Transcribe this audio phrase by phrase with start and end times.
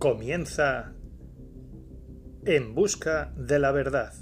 [0.00, 0.94] Comienza
[2.46, 4.14] En Busca de la Verdad.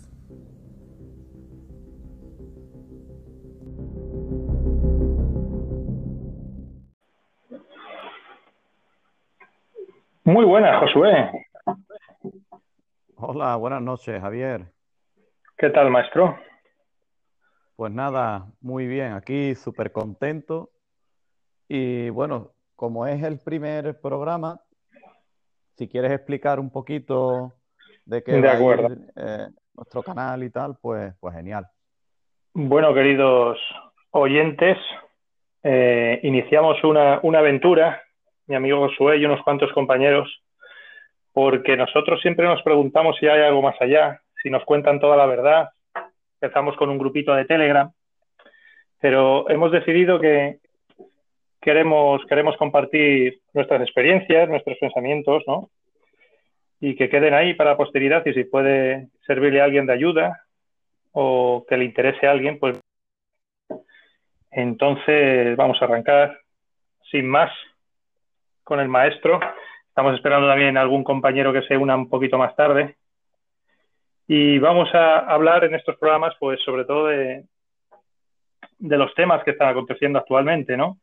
[10.25, 11.31] Muy buenas, Josué.
[13.15, 14.73] Hola, buenas noches, Javier.
[15.57, 16.41] ¿Qué tal, maestro?
[17.77, 20.73] Pues nada, muy bien, aquí súper contento.
[21.69, 24.61] Y bueno, como es el primer programa,
[25.79, 27.53] si quieres explicar un poquito
[28.05, 28.93] de qué De acuerdo.
[28.93, 31.67] ir, eh, nuestro canal y tal, pues, pues genial.
[32.53, 33.59] Bueno, queridos
[34.11, 34.77] oyentes,
[35.63, 38.03] eh, iniciamos una, una aventura,
[38.49, 40.43] mi amigo Josué y unos cuantos compañeros,
[41.33, 45.27] porque nosotros siempre nos preguntamos si hay algo más allá, si nos cuentan toda la
[45.27, 45.69] verdad.
[46.41, 47.93] Empezamos con un grupito de Telegram,
[49.01, 50.59] pero hemos decidido que
[51.61, 55.71] queremos, queremos compartir nuestras experiencias, nuestros pensamientos, ¿no?
[56.81, 60.45] Y que queden ahí para la posteridad y si puede servirle a alguien de ayuda
[61.13, 62.79] o que le interese a alguien, pues
[64.51, 66.39] entonces vamos a arrancar
[67.11, 67.51] sin más
[68.63, 69.41] con el maestro.
[69.89, 72.97] Estamos esperando también algún compañero que se una un poquito más tarde.
[74.29, 77.45] Y vamos a hablar en estos programas, pues sobre todo de,
[78.79, 80.99] de los temas que están aconteciendo actualmente, ¿no?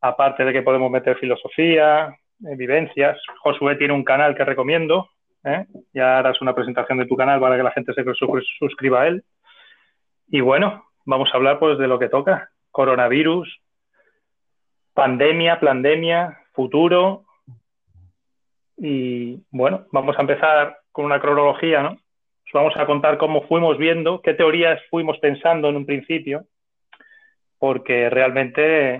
[0.00, 3.18] Aparte de que podemos meter filosofía, eh, vivencias.
[3.40, 5.08] Josué tiene un canal que recomiendo.
[5.44, 5.66] ¿eh?
[5.92, 9.08] Ya harás una presentación de tu canal para que la gente se sus- suscriba a
[9.08, 9.24] él.
[10.28, 12.50] Y bueno, vamos a hablar pues de lo que toca.
[12.70, 13.60] Coronavirus,
[14.94, 17.24] pandemia, pandemia, futuro.
[18.76, 21.90] Y bueno, vamos a empezar con una cronología, ¿no?
[21.90, 26.44] Os vamos a contar cómo fuimos viendo, qué teorías fuimos pensando en un principio,
[27.58, 28.98] porque realmente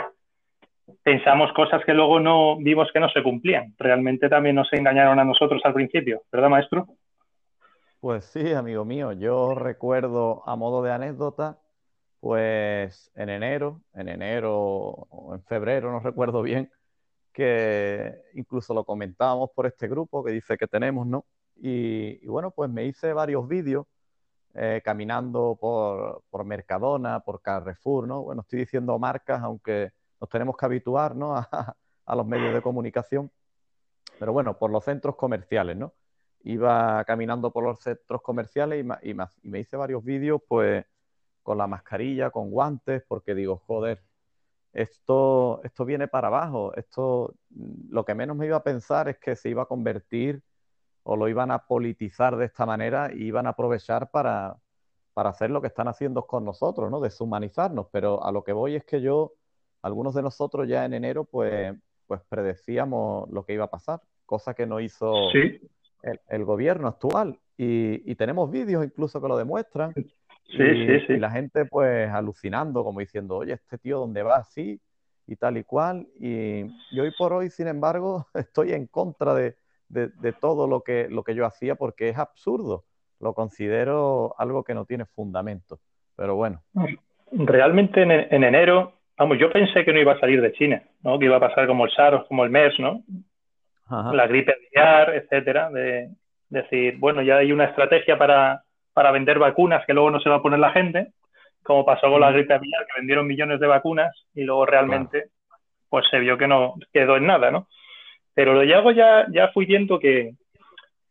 [1.02, 3.74] pensamos cosas que luego no vimos que no se cumplían.
[3.78, 6.86] Realmente también nos engañaron a nosotros al principio, ¿verdad, maestro?
[8.00, 11.58] Pues sí, amigo mío, yo recuerdo a modo de anécdota,
[12.20, 16.70] pues en enero, en enero o en febrero, no recuerdo bien,
[17.32, 21.24] que incluso lo comentábamos por este grupo que dice que tenemos, ¿no?
[21.56, 23.86] Y, bueno, pues me hice varios vídeos
[24.54, 28.22] eh, caminando por, por Mercadona, por Carrefour, ¿no?
[28.22, 31.36] Bueno, estoy diciendo marcas, aunque nos tenemos que habituar, ¿no?
[31.52, 33.30] A, a los medios de comunicación,
[34.18, 35.92] pero bueno, por los centros comerciales, ¿no?
[36.40, 40.86] Iba caminando por los centros comerciales y, y me hice varios vídeos, pues,
[41.42, 44.02] con la mascarilla, con guantes, porque digo, joder,
[44.72, 46.74] esto, esto viene para abajo.
[46.74, 47.34] Esto,
[47.88, 50.42] lo que menos me iba a pensar es que se iba a convertir
[51.04, 54.58] o lo iban a politizar de esta manera y iban a aprovechar para,
[55.14, 57.00] para hacer lo que están haciendo con nosotros, ¿no?
[57.00, 57.86] Deshumanizarnos.
[57.90, 59.32] Pero a lo que voy es que yo,
[59.82, 61.74] algunos de nosotros ya en enero, pues,
[62.06, 65.60] pues predecíamos lo que iba a pasar, cosa que no hizo Sí,
[66.02, 67.38] el, el gobierno actual.
[67.56, 69.92] Y, y tenemos vídeos incluso que lo demuestran.
[69.94, 71.12] sí, Y, sí, sí.
[71.14, 74.80] y la gente pues alucinando, como diciendo, oye, este tío, ¿dónde va así?
[75.26, 76.06] Y tal y cual.
[76.18, 79.56] Y, y hoy por hoy, sin embargo, estoy en contra de,
[79.88, 82.84] de- de todo lo que, lo que yo hacía porque es absurdo.
[83.20, 85.80] Lo considero algo que no tiene fundamento.
[86.16, 86.62] Pero bueno,
[87.30, 91.18] Realmente en, en enero, vamos, yo pensé que no iba a salir de China, ¿no?
[91.18, 93.02] Que iba a pasar como el SARS, como el MERS, ¿no?
[93.88, 96.10] ajá, La gripe aviar, etcétera, de
[96.48, 98.62] decir, bueno, ya hay una estrategia para,
[98.92, 101.08] para vender vacunas que luego no se va a poner la gente,
[101.62, 105.26] como pasó con la gripe aviar, que vendieron millones de vacunas y luego realmente
[105.88, 107.66] pues se vio que no quedó en nada, ¿no?
[108.34, 110.32] Pero lo luego ya, ya fui viendo que,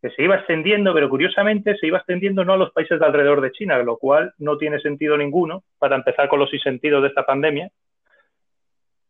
[0.01, 3.41] que se iba extendiendo, pero curiosamente se iba extendiendo no a los países de alrededor
[3.41, 7.25] de China, lo cual no tiene sentido ninguno para empezar con los sentidos de esta
[7.25, 7.69] pandemia.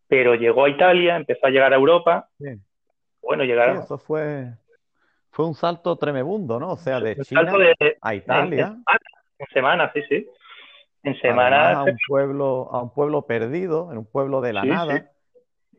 [0.08, 2.60] Pero llegó a Italia, empezó a llegar a Europa, sí,
[3.22, 4.54] bueno, sí, llegaron eso fue,
[5.32, 6.72] fue un salto tremebundo, ¿no?
[6.72, 8.78] O sea, de un China de, a Italia,
[9.40, 10.28] en, semanas, sí, sí.
[11.04, 14.68] En semanas, a un pueblo, a un pueblo perdido, en un pueblo de la sí,
[14.68, 14.74] sí.
[14.74, 15.12] nada.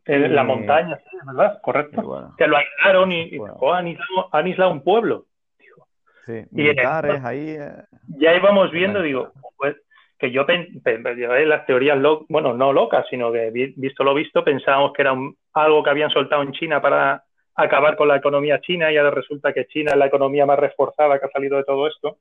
[0.04, 2.02] En la Y, montaña, sí, verdad, y correcto.
[2.02, 5.26] bueno, Que lo aislaron y, y bueno, oh, han, aislado, han aislado un pueblo.
[5.58, 5.86] Digo,
[6.24, 7.72] sí, Y militares enero ahí, eh,
[8.18, 9.76] ya íbamos viendo, digo, pues
[10.18, 14.14] que yo yo, eh, las teorías, lo- bueno, no locas, sino que vi- visto lo
[14.14, 17.22] visto, pensábamos que era un- algo que habían soltado en China para
[17.54, 21.18] acabar con la economía china y ahora resulta que China es la economía más reforzada
[21.18, 22.18] que ha salido de todo esto.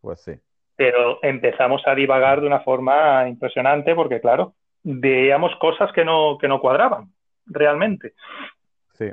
[0.00, 0.32] Pues sí.
[0.76, 6.48] pero empezamos a divagar de una forma impresionante porque, claro, veíamos cosas que no, que
[6.48, 7.12] no cuadraban
[7.46, 8.12] realmente.
[8.94, 9.12] Sí.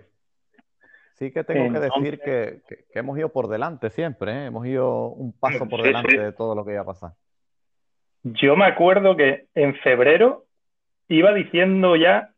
[1.14, 4.46] Sí que tengo que decir que, que- que hemos ido por delante siempre, ¿eh?
[4.48, 6.18] Hemos ido un paso por sí, delante sí.
[6.18, 7.12] de todo lo que iba a pasar.
[8.24, 10.46] Yo me acuerdo que en febrero
[11.08, 12.30] iba diciendo ya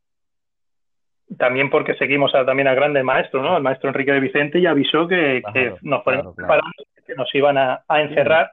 [1.37, 3.57] también porque seguimos también al grande maestro, ¿no?
[3.57, 5.41] El maestro Enrique de Vicente y avisó que,
[5.81, 8.51] nos que nos iban a, encerrar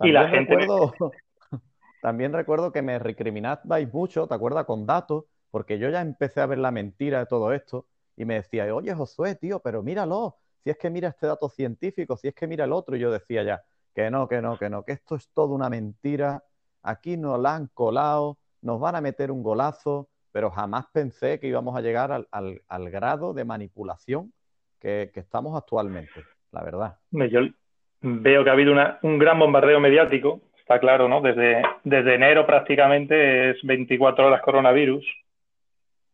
[0.00, 0.56] y la gente...
[2.02, 4.64] también recuerdo que me recriminabais mucho, ¿te acuerdas?
[4.64, 7.86] Con datos, porque yo ya empecé a ver la mentira de todo esto
[8.16, 12.16] y me decía, oye Josué, tío, pero míralo, si es que mira este dato científico,
[12.16, 13.62] si es que mira el otro, y yo decía ya,
[13.98, 16.44] que no, que no, que no, que esto es todo una mentira,
[16.84, 21.48] aquí nos la han colado, nos van a meter un golazo, pero jamás pensé que
[21.48, 24.32] íbamos a llegar al, grado de manipulación
[24.78, 26.22] que, estamos actualmente,
[26.52, 26.96] la verdad.
[27.10, 27.40] Yo
[28.00, 28.72] veo que ha habido
[29.02, 31.20] un gran bombardeo mediático, está claro, ¿no?
[31.20, 35.04] Desde, desde enero prácticamente es 24 horas coronavirus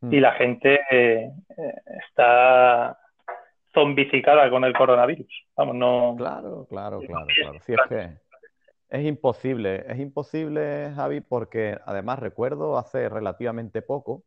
[0.01, 0.21] y mm.
[0.21, 1.31] la gente eh,
[2.09, 2.97] está
[3.75, 5.27] zombificada con el coronavirus.
[5.57, 6.15] Vamos, no.
[6.17, 7.59] Claro, claro, claro, claro.
[7.67, 8.25] es que
[8.89, 14.23] es imposible, es imposible, Javi, porque además recuerdo hace relativamente poco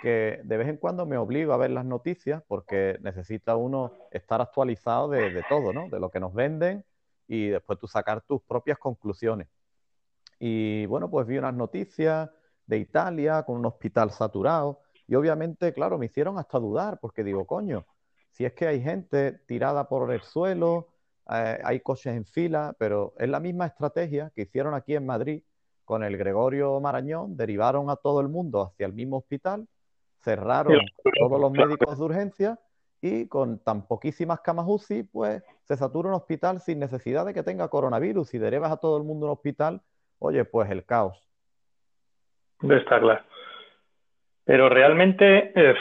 [0.00, 4.40] que de vez en cuando me obligo a ver las noticias porque necesita uno estar
[4.40, 5.88] actualizado de, de todo, ¿no?
[5.88, 6.84] De lo que nos venden
[7.28, 9.48] y después tú sacar tus propias conclusiones.
[10.38, 12.30] Y bueno, pues vi unas noticias
[12.66, 17.46] de Italia con un hospital saturado y obviamente, claro, me hicieron hasta dudar porque digo,
[17.46, 17.84] coño,
[18.32, 20.88] si es que hay gente tirada por el suelo,
[21.30, 25.42] eh, hay coches en fila, pero es la misma estrategia que hicieron aquí en Madrid
[25.84, 29.66] con el Gregorio Marañón, derivaron a todo el mundo hacia el mismo hospital,
[30.20, 30.78] cerraron
[31.18, 32.58] todos los médicos de urgencia
[33.00, 37.42] y con tan poquísimas camas UCI, pues se satura un hospital sin necesidad de que
[37.42, 39.82] tenga coronavirus y derivas a todo el mundo a un hospital,
[40.18, 41.28] oye, pues el caos.
[42.62, 43.24] Está claro.
[44.44, 45.74] Pero realmente eh,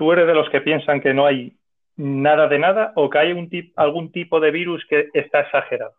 [0.00, 1.54] tú eres de los que piensan que no hay
[1.96, 5.92] nada de nada o que hay un algún tipo de virus que está exagerado.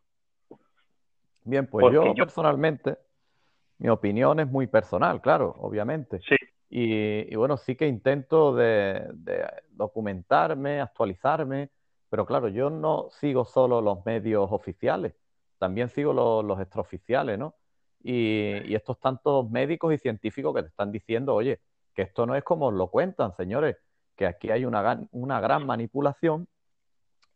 [1.43, 2.97] Bien, pues yo, personalmente,
[3.77, 6.19] mi opinión es muy personal, claro, obviamente.
[6.27, 6.35] Sí.
[6.67, 9.07] Y, bueno, sí que intento de,
[9.69, 11.69] documentarme, actualizarme,
[12.09, 15.13] pero claro, yo no sigo solo los medios oficiales,
[15.59, 17.53] también sigo los, extraoficiales, ¿no?
[18.01, 21.59] Y, estos tantos médicos y científicos que te están diciendo, oye,
[21.93, 23.77] que esto no es como lo cuentan, señores,
[24.21, 26.47] que aquí hay una, una gran manipulación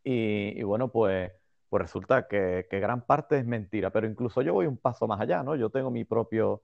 [0.04, 1.32] y, bueno, pues,
[1.68, 5.42] pues resulta que, gran parte es mentira, pero incluso yo voy un paso más allá,
[5.42, 5.56] ¿no?
[5.56, 6.62] Yo tengo mi propio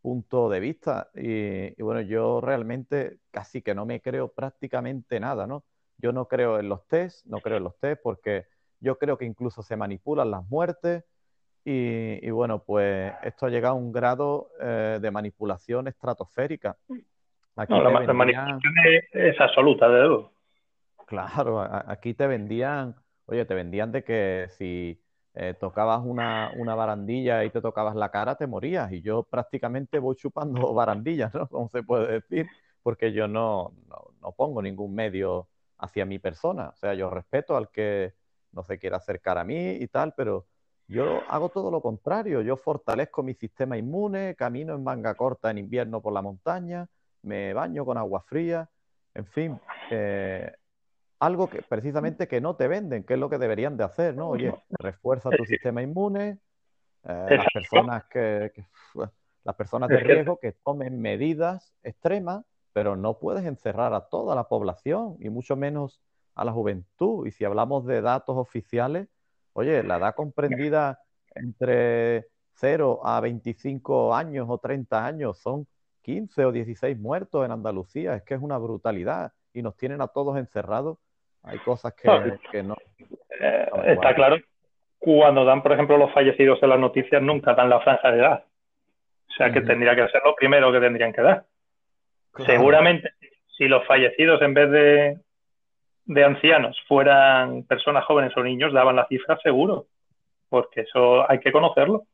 [0.00, 5.64] punto de vista y, bueno, yo realmente casi que no me creo prácticamente nada, ¿no?
[5.96, 8.46] Yo no creo en los test, no creo en los test porque
[8.78, 11.02] yo creo que incluso se manipulan las muertes
[11.64, 16.78] y, bueno, pues esto ha llegado a un grado eh, de manipulación estratosférica.
[17.58, 18.60] Aquí la, manipulación
[19.12, 20.32] es, absoluta, de luego.
[21.06, 22.94] Claro, aquí te vendían,
[23.26, 25.02] oye, te vendían de que si
[25.34, 28.92] eh, tocabas una, barandilla y te tocabas la cara, te morías.
[28.92, 31.48] Y yo prácticamente voy chupando barandillas, ¿no?
[31.48, 32.46] Como se puede decir,
[32.84, 33.72] porque yo no,
[34.20, 36.68] no, pongo ningún medio hacia mi persona.
[36.68, 38.14] O sea, yo respeto al que
[38.52, 40.46] no se quiera acercar a mí y tal, pero
[40.86, 42.40] yo hago todo lo contrario.
[42.42, 46.88] Yo fortalezco mi sistema inmune, camino en manga corta en invierno por la montaña,
[47.22, 48.68] me baño con agua fría,
[49.14, 49.60] en fin,
[49.90, 50.52] eh,
[51.20, 54.28] algo que precisamente que no te venden, que es lo que deberían de hacer, ¿no?
[54.28, 56.38] Oye, refuerza tu sistema inmune,
[57.04, 58.52] eh, las personas que,
[59.44, 64.44] las personas de riesgo que tomen medidas extremas, pero no puedes encerrar a toda la
[64.44, 66.00] población y mucho menos
[66.34, 67.26] a la juventud.
[67.26, 69.08] Y si hablamos de datos oficiales,
[69.54, 71.00] oye, la edad comprendida
[71.34, 75.66] entre 0 a 25 años o 30 años son
[76.08, 78.14] 15 o 16 muertos en Andalucía.
[78.14, 80.96] Es que es una brutalidad y nos tienen a todos encerrados.
[81.42, 82.76] Hay cosas que no.
[83.38, 84.38] Eh, está claro.
[84.98, 88.44] Cuando dan, por ejemplo, los fallecidos en las noticias, nunca dan la franja de edad.
[89.28, 91.44] O sea que tendría que ser lo primero que tendrían que dar.
[92.46, 93.10] Seguramente,
[93.58, 95.18] si los fallecidos en vez de,
[96.06, 99.88] de ancianos fueran personas jóvenes o niños, daban la cifra seguro.
[100.48, 102.04] Porque eso hay que conocerlo.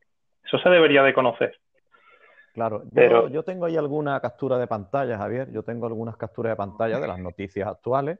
[0.43, 1.57] Eso se debería de conocer.
[2.55, 3.27] Claro, Pero...
[3.27, 5.51] yo, tengo ahí alguna captura de pantalla, Javier.
[5.51, 8.17] Yo tengo algunas capturas de pantalla de las noticias actuales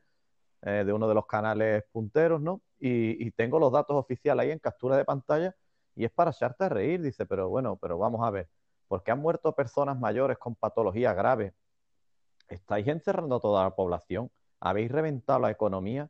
[0.61, 2.61] eh, de uno de los canales punteros, ¿no?
[2.77, 5.55] Y, tengo los datos oficiales ahí en captura de pantalla
[5.95, 7.01] y es para echarte a reír.
[7.01, 8.49] Dice, pero bueno, pero vamos a ver,
[8.89, 11.53] porque han muerto personas mayores con patologías graves.
[12.49, 16.09] Estáis encerrando a toda la población, habéis reventado la economía.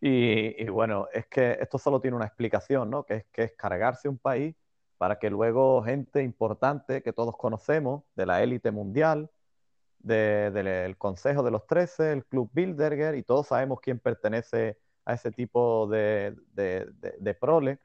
[0.00, 3.04] Y, y, bueno, es que esto solo tiene una explicación, ¿no?
[3.04, 4.56] Que es que es cargarse un país
[5.04, 9.28] para que luego gente importante que todos conocemos, de la élite mundial,
[9.98, 15.30] del Consejo de los Trece, el Club Bilderger, y todos sabemos quién pertenece a ese
[15.30, 17.80] tipo de, de, prole,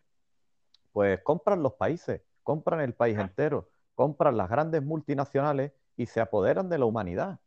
[0.94, 6.70] pues compran los países, compran el país entero, compran las grandes multinacionales y se apoderan
[6.70, 7.38] de la humanidad.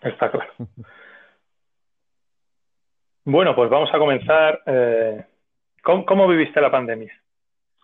[0.00, 0.52] Está claro.
[3.24, 4.62] bueno, pues vamos a comenzar.
[4.64, 5.26] Eh,
[5.82, 7.12] ¿cómo, viviste la pandemia?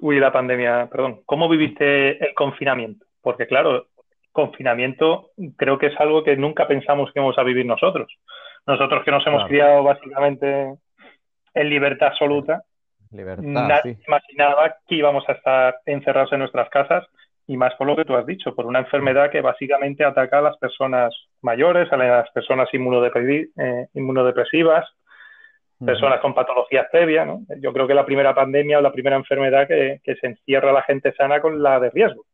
[0.01, 1.21] Uy, la pandemia, perdón.
[1.27, 3.07] ¿Cómo viviste el confinamiento?
[3.21, 3.87] Porque claro,
[4.33, 8.13] confinamiento creo que es algo que nunca pensamos que íbamos a vivir nosotros.
[8.67, 10.75] Nosotros que nos hemos criado básicamente
[11.55, 12.63] en libertad absoluta,
[13.11, 17.05] libertad, nadie imaginaba que íbamos a estar encerrados en nuestras casas
[17.47, 20.43] y más por lo que tú has dicho, por una enfermedad que básicamente ataca a
[20.43, 24.89] las personas mayores, a las personas eh, inmunodepresivas,
[25.85, 27.27] personas con patologías previas.
[27.27, 27.43] ¿no?
[27.61, 31.13] Yo creo que la primera pandemia o la primera enfermedad que, se encierra la gente
[31.15, 32.25] sana con la de riesgo.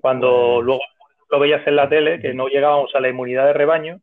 [0.00, 0.82] Cuando pues luego
[1.30, 4.00] lo veías en la tele, que no llegábamos a la inmunidad de rebaño,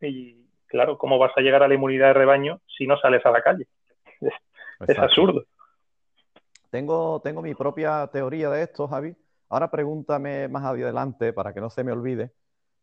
[0.00, 3.30] y claro, ¿cómo vas a llegar a la inmunidad de rebaño si no sales a
[3.30, 3.66] la calle?
[4.86, 5.42] Es, absurdo.
[6.70, 9.12] Tengo, tengo mi propia teoría de esto, Javi.
[9.48, 12.30] Ahora pregúntame más adelante, para que no se me olvide,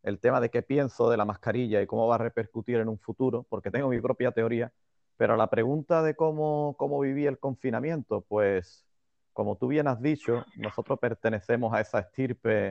[0.02, 2.98] el tema de qué pienso de la mascarilla y cómo va a repercutir en un
[2.98, 4.70] futuro, porque tengo mi propia teoría.
[5.16, 8.84] Pero la pregunta de cómo, cómo viví el confinamiento, pues
[9.32, 12.70] como tú bien has dicho, nosotros pertenecemos a esa estirpe,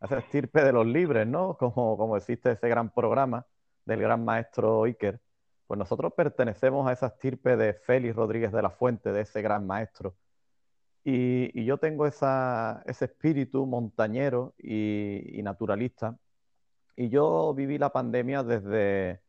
[0.00, 1.56] a esa estirpe de los libres, ¿no?
[1.58, 3.46] Como, como existe ese gran programa
[3.84, 5.20] del gran maestro Iker.
[5.66, 9.66] Pues nosotros pertenecemos a esa estirpe de Félix Rodríguez de la Fuente, de ese gran
[9.66, 10.14] maestro
[11.04, 16.18] y, yo tengo ese espíritu montañero y, naturalista.
[16.96, 19.22] Y yo viví la pandemia desde,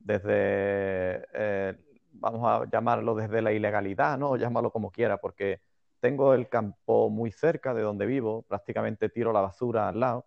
[0.00, 1.76] desde eh,
[2.12, 4.36] vamos a llamarlo desde la ilegalidad, ¿no?
[4.36, 5.60] Llámalo como quiera, porque
[6.00, 10.26] tengo el campo muy cerca de donde vivo, prácticamente tiro la basura al lado.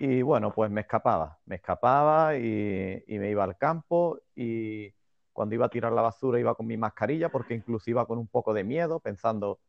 [0.00, 4.92] Y bueno, pues me escapaba, me escapaba y, y, me iba al campo y
[5.32, 8.26] cuando iba a tirar la basura iba con mi mascarilla porque incluso iba con un
[8.26, 9.60] poco de miedo pensando,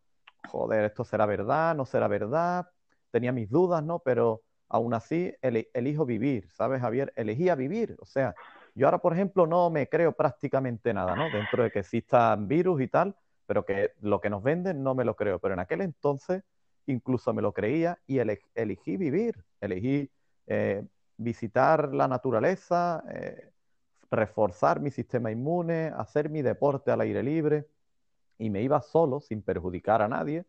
[0.47, 2.67] joder, esto será verdad, no será verdad,
[3.11, 3.99] tenía mis dudas, ¿no?
[3.99, 7.13] Pero aún así elijo vivir, ¿sabes, Javier?
[7.15, 8.35] Elegía vivir, o sea,
[8.75, 11.29] yo ahora, por ejemplo, no me creo prácticamente nada, ¿no?
[11.29, 13.15] Dentro de que existan virus y tal,
[13.45, 16.43] pero que lo que nos venden no me lo creo, pero en aquel entonces
[16.87, 20.11] incluso me lo creía y elegí vivir, elegí
[20.47, 20.85] eh,
[21.17, 23.51] visitar la naturaleza, eh,
[24.11, 27.67] reforzar mi sistema inmune, hacer mi deporte al aire libre.
[28.37, 30.45] Y me iba solo, sin perjudicar a nadie,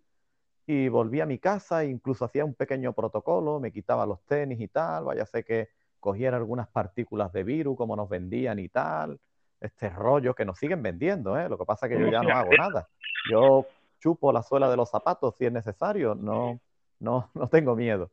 [0.66, 4.60] y volví a mi casa, e incluso hacía un pequeño protocolo, me quitaba los tenis
[4.60, 5.68] y tal, vaya sé que
[6.06, 9.18] cogiera algunas partículas de virus como nos vendían y tal,
[9.60, 11.48] este rollo que nos siguen vendiendo, ¿eh?
[11.48, 12.88] lo que pasa es que yo ya no hago nada.
[13.28, 13.66] Yo
[13.98, 16.60] chupo la suela de los zapatos si es necesario, no,
[17.00, 18.12] no, no tengo miedo.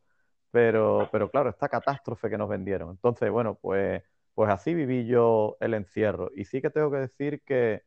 [0.49, 2.89] Pero, pero claro, esta catástrofe que nos vendieron.
[2.89, 4.01] Entonces, bueno, pues,
[4.33, 6.31] pues así viví yo el encierro.
[6.35, 7.83] Y sí que tengo que decir que,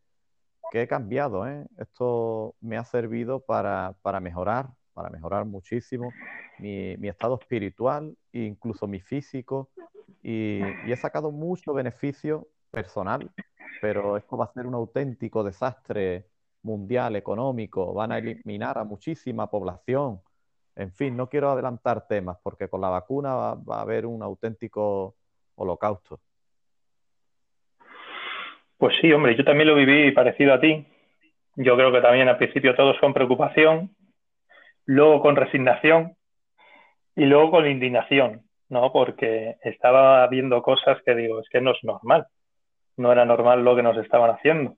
[0.70, 1.48] que he cambiado.
[1.48, 1.66] ¿eh?
[1.78, 6.12] Esto me ha servido para, mejorar, para mejorar muchísimo
[6.58, 9.70] mi, estado espiritual e incluso mi físico.
[10.28, 13.30] Y, he sacado mucho beneficio personal,
[13.80, 16.24] pero esto va a ser un auténtico desastre
[16.62, 17.94] mundial, económico.
[17.94, 20.20] Van a eliminar a muchísima población.
[20.74, 25.14] En fin, no quiero adelantar temas porque con la vacuna va a haber un auténtico
[25.54, 26.18] holocausto.
[28.78, 30.88] Pues sí, hombre, yo también lo viví parecido a ti.
[31.54, 33.94] Yo creo que también al principio todos con preocupación,
[34.86, 36.16] luego con resignación
[37.14, 38.92] y luego con indignación, ¿no?
[38.92, 42.26] Porque estaba viendo cosas que digo, es que no es normal.
[42.96, 44.76] No era normal lo que nos estaban haciendo.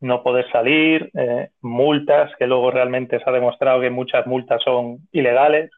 [0.00, 4.98] No poder salir, eh, multas, que luego realmente se ha demostrado que muchas multas son
[5.12, 5.70] ilegales,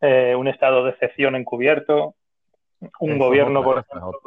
[0.00, 2.14] eh, un estado de excepción encubierto,
[3.00, 4.20] un gobierno, por ejemplo,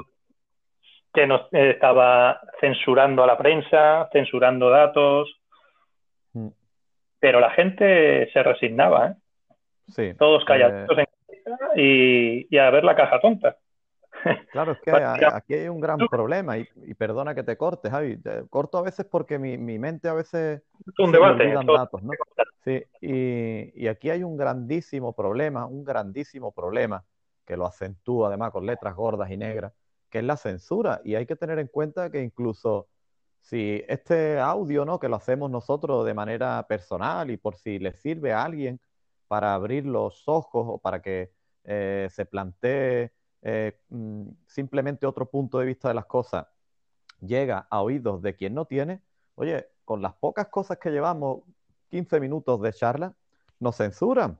[1.14, 5.40] que nos eh, estaba censurando a la prensa, censurando datos,
[6.34, 6.48] mm.
[7.20, 9.14] pero la gente se resignaba, ¿eh?
[9.90, 11.06] Sí, Todos calladitos en
[11.76, 13.58] y, a ver la caja tonta.
[14.52, 14.92] Claro, es que
[15.34, 16.66] aquí hay un gran problema y,
[16.96, 18.20] perdona que te cortes, Javi.
[18.50, 21.54] corto a veces porque mi, mente a veces es un debate.
[21.54, 22.12] Datos, ¿no?
[22.64, 27.04] Sí, y, y aquí hay un grandísimo problema, un grandísimo problema
[27.46, 29.74] que lo acentúa además con letras gordas y negras,
[30.10, 31.02] que es la censura.
[31.04, 32.88] Y hay que tener en cuenta que incluso
[33.40, 35.00] si este audio, ¿no?
[35.00, 38.80] Que lo hacemos nosotros de manera personal y por si le sirve a alguien
[39.28, 41.32] para abrir los ojos o para que
[41.72, 46.48] eh, se plantee eh, mm, simplemente otro punto de vista de las cosas,
[47.22, 49.04] llega a oídos de quien no tiene,
[49.36, 51.44] oye, con las pocas cosas que llevamos,
[51.90, 53.16] 15 minutos de charla,
[53.60, 54.40] nos censuran.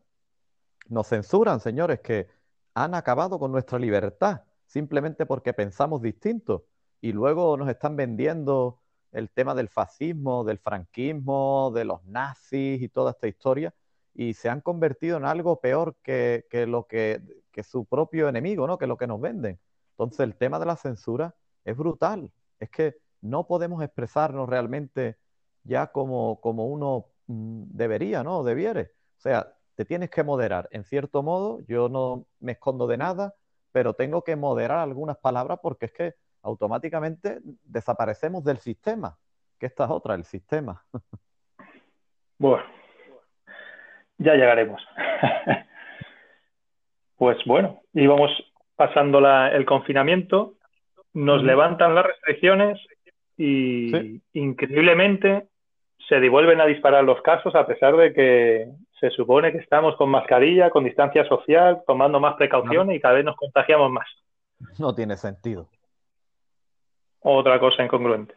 [0.88, 2.28] Nos censuran, señores, que
[2.74, 6.66] han acabado con nuestra libertad simplemente porque pensamos distinto.
[7.00, 8.80] Y luego nos están vendiendo
[9.12, 13.74] el tema del fascismo, del franquismo, de los nazis y toda esta historia,
[14.20, 17.22] y se han convertido en algo peor que, lo que,
[17.64, 18.78] su propio enemigo, ¿no?
[18.78, 19.62] Que lo que nos venden.
[19.92, 22.30] Entonces el tema de la censura es brutal.
[22.60, 25.18] Es que no podemos expresarnos realmente
[25.64, 28.44] ya como, como uno mm, debería, ¿no?
[28.44, 28.92] Debiere.
[29.18, 30.68] O sea, te tienes que moderar.
[30.72, 33.36] En cierto modo, yo no me escondo de nada,
[33.72, 39.18] pero tengo que moderar algunas palabras porque es que automáticamente desaparecemos del sistema,
[39.58, 40.86] que esta es otra, el sistema.
[42.38, 42.64] Bueno,
[44.20, 44.82] ya llegaremos.
[47.18, 48.32] pues bueno, íbamos
[48.76, 50.54] pasando el confinamiento,
[51.14, 52.80] nos levantan las restricciones
[53.38, 55.48] y increíblemente
[56.08, 58.68] se devuelven a disparar los casos a pesar de que
[59.00, 63.26] se supone que estamos con mascarilla, con distancia social, tomando más precauciones y cada vez
[63.26, 64.08] nos contagiamos más.
[64.78, 65.70] No tiene sentido.
[67.22, 68.36] Otra cosa incongruente.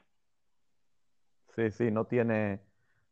[1.55, 2.61] Sí, sí, no tiene,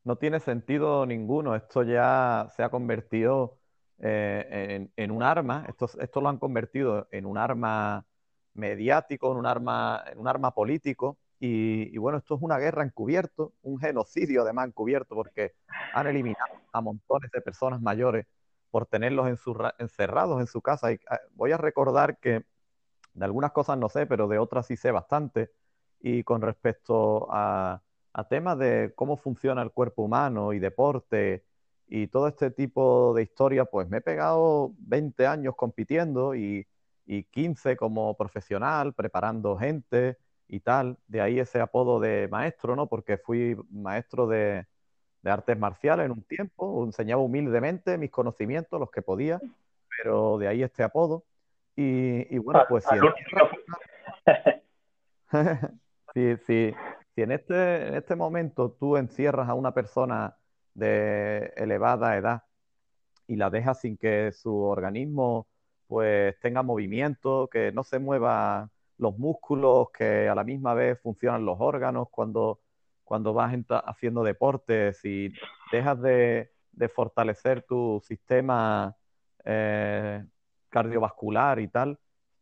[0.04, 1.54] no tiene sentido ninguno.
[1.54, 3.58] Esto ya se ha convertido
[3.98, 8.06] eh, en, un arma, esto, esto, lo han convertido en un arma
[8.54, 11.18] mediático, en un arma, en un arma político.
[11.42, 15.54] Y, bueno, esto es una guerra encubierto, un genocidio además encubierto, porque
[15.94, 18.26] han eliminado a montones de personas mayores
[18.70, 19.38] por tenerlos en
[19.78, 20.92] encerrados en su casa.
[20.92, 22.44] Y ah, voy a recordar que
[23.14, 25.50] de algunas cosas no sé, pero de otras sí sé bastante.
[26.00, 31.44] Y con respecto a, a temas de cómo funciona el cuerpo humano y deporte
[31.92, 36.66] y todo este tipo de historia, pues me he pegado 20 años compitiendo y,
[37.32, 40.96] 15 como profesional, preparando gente y tal.
[41.08, 42.86] De ahí ese apodo de maestro, ¿no?
[42.86, 44.64] Porque fui maestro de,
[45.24, 49.40] artes marciales en un tiempo, enseñaba humildemente mis conocimientos, los que podía,
[49.98, 51.24] pero de ahí este apodo.
[51.74, 52.84] Y, bueno, pues
[56.14, 56.72] sí, sí,
[57.22, 60.36] en este, en este momento tú encierras a una persona
[60.74, 62.44] de elevada edad
[63.26, 65.48] y la dejas sin que su organismo
[65.86, 71.44] pues tenga movimiento, que no se muevan los músculos, que a la misma vez funcionan
[71.44, 72.60] los órganos cuando,
[73.04, 73.52] cuando vas
[73.86, 75.32] haciendo deportes y
[75.72, 76.50] dejas de,
[76.94, 78.96] fortalecer tu sistema
[79.44, 80.24] eh,
[80.68, 81.98] cardiovascular y tal,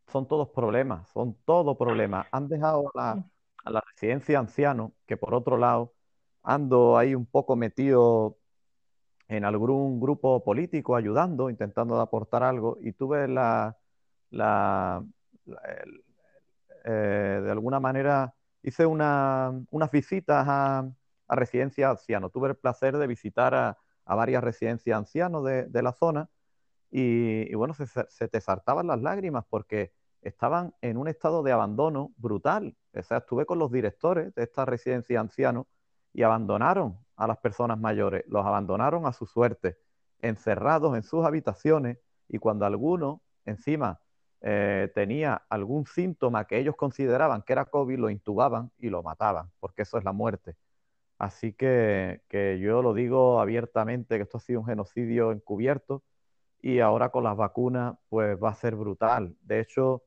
[0.06, 2.26] son todos problemas, son todos problemas.
[2.32, 3.24] Han dejado la,
[3.68, 5.94] a la residencia anciano, que por otro lado
[6.42, 8.38] ando ahí un poco metido
[9.28, 13.76] en algún grupo político ayudando, intentando aportar algo, y tuve la,
[14.30, 15.04] la,
[16.84, 20.90] eh, de alguna manera, hice una, unas visitas a,
[21.28, 22.32] a residencias ancianos.
[22.32, 26.30] Tuve el placer de visitar a, varias residencias ancianos de, de la zona
[26.90, 32.12] y, bueno, se, se, te saltaban las lágrimas porque estaban en un estado de abandono
[32.16, 32.76] brutal.
[32.94, 35.66] O sea, estuve con los directores de esta residencia ancianos
[36.12, 39.78] y abandonaron a las personas mayores, los abandonaron a su suerte,
[40.20, 44.00] encerrados en sus habitaciones y cuando alguno encima
[44.40, 49.50] eh, tenía algún síntoma que ellos consideraban que era COVID, lo intubaban y lo mataban,
[49.60, 50.56] porque eso es la muerte.
[51.18, 56.04] Así que, que yo lo digo abiertamente que esto ha sido un genocidio encubierto
[56.60, 59.36] y ahora con las vacunas pues va a ser brutal.
[59.42, 60.04] De hecho,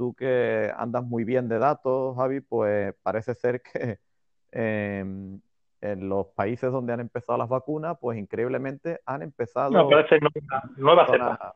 [0.00, 3.98] tú que andas muy bien de datos, Javi, pues parece ser que
[4.50, 5.38] em,
[5.82, 9.70] en los países donde han empezado las vacunas, pues increíblemente han empezado...
[9.70, 10.18] No, parece
[10.78, 11.54] nueva, cepa.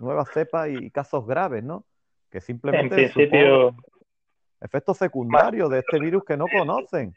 [0.00, 1.84] Nueva cepa y casos graves, ¿no?
[2.32, 2.96] Que simplemente...
[2.96, 3.76] En principio...
[4.60, 7.14] Efectos secundarios de este virus que no conocen.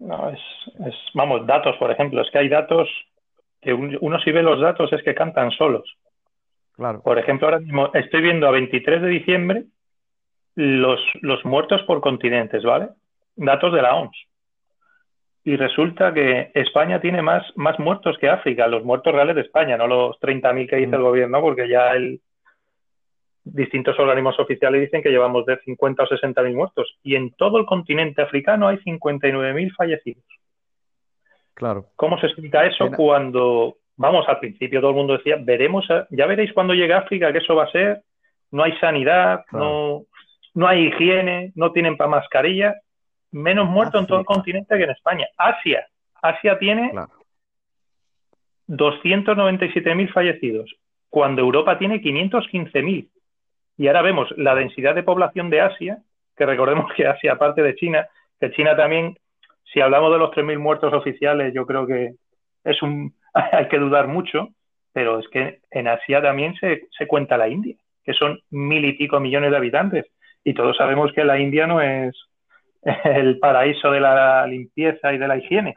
[0.00, 0.40] No, es,
[0.84, 2.88] es, vamos, datos, por ejemplo, es que hay datos
[3.62, 5.88] que uno si ve los datos es que cantan solos.
[6.76, 9.64] Por ejemplo, ahora mismo estoy viendo a 23 de diciembre
[10.56, 12.88] los, los muertos por continentes, ¿vale?
[13.34, 14.16] Datos de la OMS.
[15.44, 19.76] Y resulta que España tiene más, más muertos que África, los muertos reales de España,
[19.76, 21.04] no los 30.000 que dice el mm.
[21.04, 22.20] gobierno, porque ya el,
[23.44, 26.98] distintos organismos oficiales dicen que llevamos de 50 o 60.000 muertos.
[27.02, 30.24] Y en todo el continente africano hay 59.000 fallecidos.
[31.54, 31.86] Claro.
[31.96, 36.52] ¿Cómo se explica eso cuando vamos, al principio todo el mundo decía, veremos, ya veréis
[36.52, 38.02] cuando llegue África que eso va a ser,
[38.50, 40.02] no hay sanidad, no,
[40.54, 42.76] no hay higiene, no tienen para mascarilla,
[43.32, 45.26] menos muertos en todo el continente que en España.
[45.36, 45.86] Asia,
[46.22, 46.92] Asia tiene
[48.68, 50.74] 297.000 fallecidos,
[51.08, 53.08] cuando Europa tiene 515.000.
[53.78, 55.98] Y ahora vemos la densidad de población de Asia,
[56.36, 58.06] que recordemos que Asia, aparte de China,
[58.40, 59.18] que China también,
[59.72, 62.14] si hablamos de los 3.000 muertos oficiales, yo creo que
[62.64, 63.14] es un,
[63.52, 64.48] hay que dudar mucho,
[64.92, 69.20] pero es que en Asia también se, cuenta la India, que son mil y pico
[69.20, 70.06] millones de habitantes.
[70.42, 72.14] Y todos sabemos que la India no es
[73.04, 75.76] el paraíso de la limpieza y de la higiene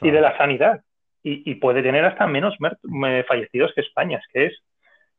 [0.00, 0.80] y de la sanidad.
[1.22, 2.56] Y, puede tener hasta menos
[3.28, 4.58] fallecidos que España, es que es,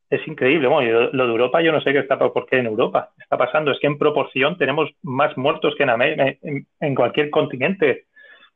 [0.10, 0.68] es increíble.
[0.68, 3.70] Bueno, lo de Europa, yo no sé qué está por qué en Europa está pasando.
[3.70, 8.06] Es que en proporción tenemos más muertos que en, en, cualquier continente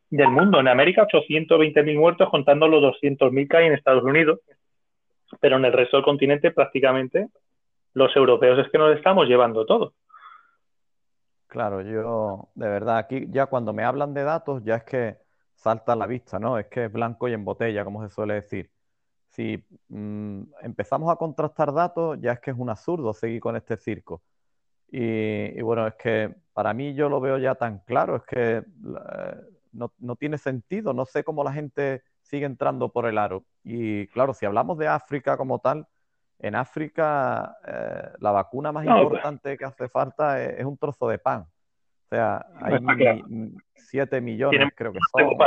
[0.10, 0.60] del mundo.
[0.60, 4.40] En América, 820.000 muertos, contando los 200.000 que hay en Estados Unidos.
[5.40, 7.28] Pero en el resto del continente, prácticamente,
[7.94, 9.94] los europeos es que nos estamos llevando todo.
[11.48, 15.18] Claro, yo, de verdad, aquí ya cuando me hablan de datos, ya es que
[15.56, 16.58] salta a la vista, ¿no?
[16.58, 18.70] Es que es blanco y en botella, como se suele decir
[19.36, 23.76] si mm, empezamos a contrastar datos, ya es que es un absurdo seguir con este
[23.76, 24.22] circo.
[24.90, 28.64] Y, bueno, es que para mí yo lo veo ya tan claro, es que
[29.76, 33.44] no, tiene sentido, no sé cómo la gente sigue entrando por el aro.
[33.64, 35.86] Y claro, si hablamos de África como tal,
[36.40, 38.98] en África eh, la vacuna más pues.
[38.98, 41.42] importante que hace falta es, un trozo de pan.
[41.42, 42.80] O sea, hay
[43.76, 45.38] 7 millones, creo que son.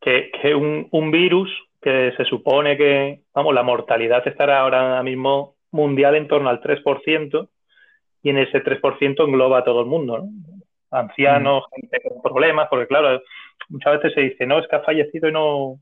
[0.00, 1.50] Que, que un, un virus
[1.82, 7.48] que se supone que, vamos, la mortalidad estará ahora mismo mundial en torno al 3%,
[8.22, 10.28] y en ese 3% engloba a todo el mundo, ¿no?
[10.90, 11.74] Ancianos, mm.
[11.74, 13.20] gente con problemas, porque claro,
[13.68, 15.78] muchas veces se dice, no, es que ha fallecido y no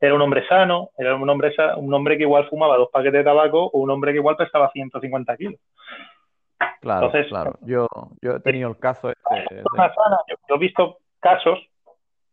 [0.00, 3.24] era un hombre sano, era un hombre, un hombre que igual fumaba dos paquetes de
[3.24, 5.60] tabaco o un hombre que igual pesaba 150 kilos.
[6.80, 7.58] Claro, claro.
[7.62, 7.86] Yo,
[8.20, 9.10] yo he tenido el caso.
[9.10, 9.62] Este de...
[10.48, 11.60] yo he visto casos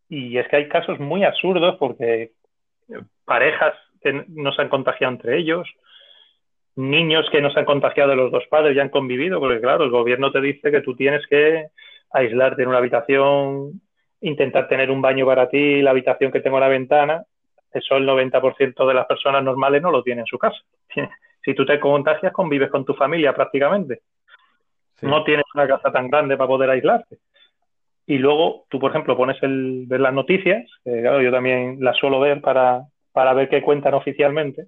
[0.07, 2.31] y es que hay casos muy absurdos porque
[3.25, 5.67] parejas que no se han contagiado entre ellos,
[6.75, 9.83] niños que no se han contagiado de los dos padres y han convivido, porque claro,
[9.83, 11.67] el gobierno te dice que tú tienes que
[12.11, 13.81] aislarte en una habitación,
[14.21, 17.23] intentar tener un baño para ti, la habitación que tengo en la ventana,
[17.71, 20.59] eso el 90% de las personas normales no lo tiene en su casa.
[21.41, 24.01] Si tú te contagias, convives con tu familia prácticamente.
[25.01, 27.19] No tienes una casa tan grande para poder aislarte.
[28.05, 31.95] Y luego tú, por ejemplo, pones el, ver las noticias, que claro, yo también las
[31.97, 32.81] suelo ver para,
[33.13, 34.67] para ver qué cuentan oficialmente,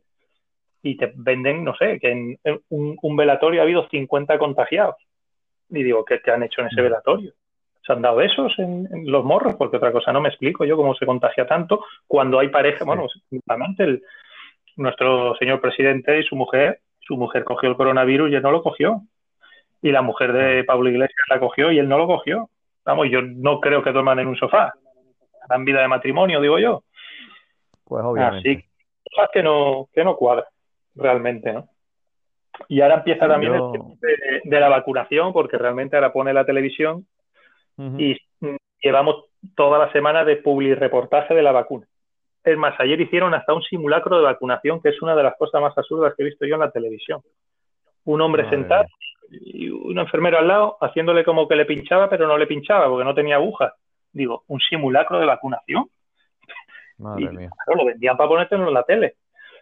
[0.81, 4.95] y te venden, no sé, que en, un, velatorio ha habido 50 contagiados.
[5.71, 6.83] Y digo, ¿qué, te han hecho en ese mm.
[6.83, 7.33] velatorio?
[7.85, 9.55] ¿Se han dado besos en, los morros?
[9.55, 12.85] Porque otra cosa no me explico yo cómo se contagia tanto cuando hay pareja.
[12.85, 14.03] Bueno, simplemente el,
[14.75, 18.61] nuestro señor presidente y su mujer, su mujer cogió el coronavirus y él no lo
[18.61, 19.01] cogió.
[19.81, 22.49] Y la mujer de Pablo Iglesias la cogió y él no lo cogió.
[22.85, 24.73] Vamos, yo no creo que duerman en un sofá.
[25.49, 26.83] Dan vida de matrimonio, digo yo.
[27.83, 28.49] Pues obviamente.
[28.51, 28.63] Así
[29.11, 30.45] cosas que no, que no cuadran
[30.95, 31.67] realmente, ¿no?
[32.67, 33.61] Y ahora empieza también el
[33.99, 37.05] de, de, la vacunación, porque realmente ahora pone la televisión
[37.97, 38.15] y
[38.81, 41.87] llevamos toda la semana de public reportaje de la vacuna.
[42.43, 45.61] Es más, ayer hicieron hasta un simulacro de vacunación, que es una de las cosas
[45.61, 47.21] más absurdas que he visto yo en la televisión.
[48.05, 48.85] Un hombre sentado
[49.29, 53.05] y un enfermero al lado haciéndole como que le pinchaba, pero no le pinchaba porque
[53.05, 53.73] no tenía agujas.
[54.11, 55.85] Digo, un simulacro de vacunación.
[56.97, 57.49] Madre mía.
[57.75, 59.15] lo vendían para ponértelo en la tele.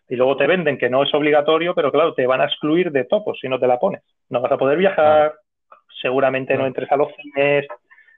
[0.09, 3.05] Y luego te venden que no es obligatorio, pero claro, te van a excluir de
[3.05, 4.01] topos si no te la pones.
[4.29, 5.35] No vas a poder viajar,
[6.01, 7.67] seguramente no entres a los cines,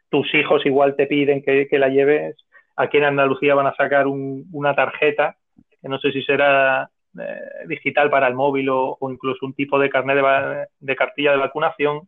[0.09, 2.37] tus hijos igual te piden que, la lleves.
[2.77, 5.35] Aquí en Andalucía van a sacar una tarjeta,
[5.81, 9.89] que no sé si será eh, digital para el móvil o, incluso un tipo de
[9.89, 12.07] carnet de, de, cartilla de vacunación.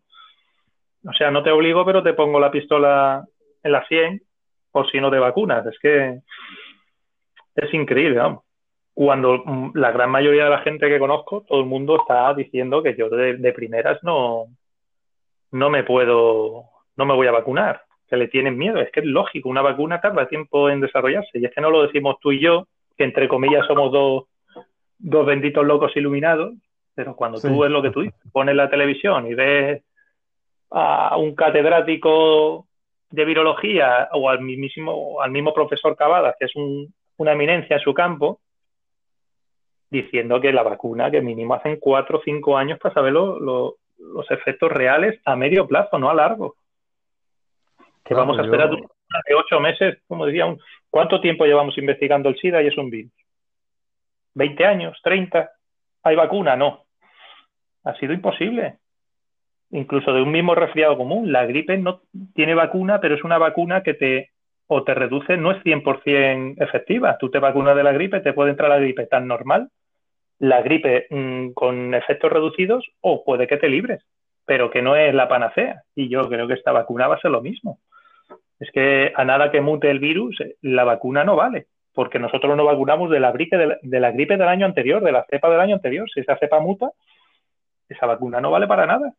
[1.05, 3.25] O sea, no te obligo, pero te pongo la pistola
[3.61, 4.21] en la 100
[4.71, 5.65] por si no te vacunas.
[5.65, 6.19] Es que
[7.55, 8.42] es increíble, vamos.
[8.93, 12.83] Cuando mm, la gran mayoría de la gente que conozco, todo el mundo está diciendo
[12.83, 14.45] que yo de, primeras no,
[15.51, 18.79] no me puedo, no me voy a vacunar, que le tienen miedo.
[18.79, 21.39] Es que es lógico, una vacuna tarda tiempo en desarrollarse.
[21.39, 24.25] Y es que no lo decimos tú y yo, que entre comillas somos dos
[25.03, 26.53] dos benditos locos iluminados,
[26.95, 29.83] pero cuando tú ves lo que tú dices, pones la televisión y ves
[30.71, 32.65] a un catedrático
[33.09, 36.51] de virología o al mismo, al mismo profesor Cavadas, que es
[37.17, 38.39] una eminencia en su campo,
[39.93, 44.71] diciendo que la vacuna, que mínimo hacen cuatro o cinco años para saber los efectos
[44.71, 46.55] reales a medio plazo, no a largo.
[48.03, 50.45] Que vamos a esperar de ocho meses, como decía,
[50.89, 53.13] ¿cuánto tiempo llevamos investigando el SIDA y es un virus?
[54.33, 55.51] 20 años, 30,
[56.01, 56.55] ¿hay vacuna?
[56.55, 56.85] No.
[57.83, 58.79] Ha sido imposible.
[59.69, 61.31] Incluso de un mismo resfriado común.
[61.31, 62.01] La gripe no
[62.33, 64.31] tiene vacuna, pero es una vacuna que te
[64.65, 67.17] o te reduce, no es 100% efectiva.
[67.19, 69.69] Tú te vacunas de la gripe, te puede entrar la gripe tan normal,
[70.43, 74.03] la gripe mm, con efectos reducidos, o puede que te libres,
[74.45, 75.83] pero que no es la panacea.
[75.95, 77.79] Y yo creo que esta vacuna va a ser lo mismo.
[78.59, 82.65] Es que a nada que mute el virus, la vacuna no vale porque nosotros nos
[82.65, 85.75] vacunamos de la, gripe de, la, gripe del año anterior, de la cepa del año
[85.75, 86.09] anterior.
[86.11, 86.91] Si esa cepa muta,
[87.87, 89.13] esa vacuna no vale para nada.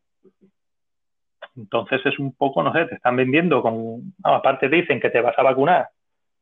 [1.55, 4.13] Entonces es un poco, no sé, te están vendiendo con...
[4.23, 5.87] aparte te dicen que te vas a vacunar,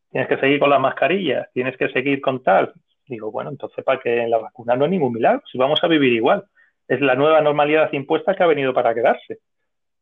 [0.09, 2.73] tienes que seguir con las mascarillas, tienes que seguir con tal.
[3.07, 6.13] Digo, bueno, entonces para que la vacuna no es ningún milagro, si vamos a vivir
[6.13, 6.45] igual.
[6.87, 9.39] Es la nueva normalidad impuesta que ha venido para quedarse.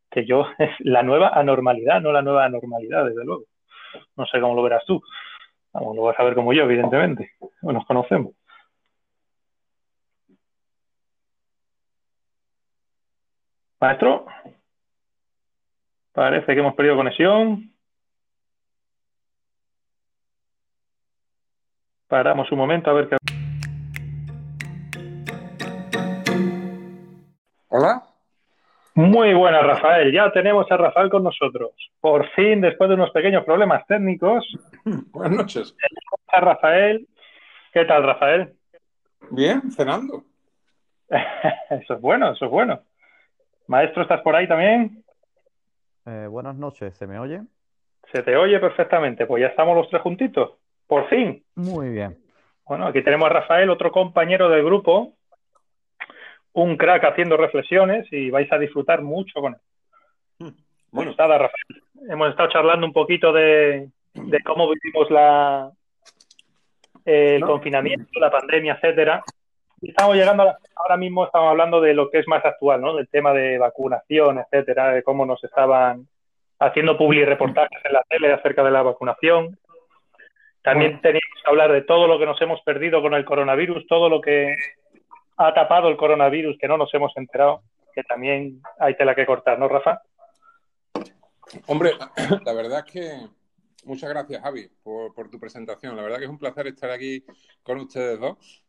[0.09, 3.45] Que yo, es la nueva anormalidad, no la nueva anormalidad, desde luego.
[4.15, 5.01] No sé cómo lo verás tú.
[5.73, 7.31] Vamos, lo vas a ver como yo, evidentemente.
[7.61, 8.33] Nos conocemos.
[13.79, 14.27] Maestro,
[16.11, 17.73] parece que hemos perdido conexión.
[22.11, 23.15] Paramos un momento a ver qué.
[27.69, 28.03] Hola.
[28.95, 30.11] Muy buenas, Rafael.
[30.11, 31.71] Ya tenemos a Rafael con nosotros.
[32.01, 34.45] Por fin, después de unos pequeños problemas técnicos.
[34.83, 35.73] Buenas noches.
[36.27, 37.07] A Rafael.
[37.71, 38.55] ¿Qué tal, Rafael?
[39.29, 40.25] Bien, cenando.
[41.69, 42.81] eso es bueno, eso es bueno.
[43.67, 45.01] Maestro, ¿estás por ahí también?
[46.05, 47.39] Eh, buenas noches, ¿se me oye?
[48.11, 49.25] Se te oye perfectamente.
[49.25, 50.60] Pues ya estamos los tres juntitos.
[50.91, 51.41] Por fin.
[51.55, 52.17] Muy bien.
[52.65, 55.13] Bueno, aquí tenemos a Rafael, otro compañero del grupo,
[56.51, 60.51] un crack haciendo reflexiones y vais a disfrutar mucho con él.
[60.91, 61.83] Bueno, nada, Rafael.
[62.09, 65.71] Hemos estado charlando un poquito de, de cómo vivimos la,
[67.05, 67.47] el no.
[67.47, 69.23] confinamiento, la pandemia, etcétera.
[69.79, 72.97] Y estamos llegando, a, ahora mismo estamos hablando de lo que es más actual, ¿no?
[72.97, 76.05] Del tema de vacunación, etcétera, de cómo nos estaban
[76.59, 79.57] haciendo public reportajes en la tele acerca de la vacunación.
[80.63, 81.01] También bueno.
[81.01, 84.21] teníamos que hablar de todo lo que nos hemos perdido con el coronavirus, todo lo
[84.21, 84.55] que
[85.37, 89.57] ha tapado el coronavirus que no nos hemos enterado, que también hay tela que cortar,
[89.57, 90.01] ¿no, Rafa?
[91.67, 91.93] Hombre,
[92.45, 93.11] la verdad es que
[93.85, 95.95] muchas gracias, Javi, por, por, tu presentación.
[95.95, 97.25] La verdad que es un placer estar aquí
[97.63, 98.63] con ustedes dos.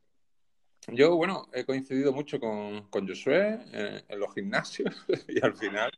[0.89, 5.93] Yo, bueno, he coincidido mucho con, con Josué en, en los gimnasios y al final,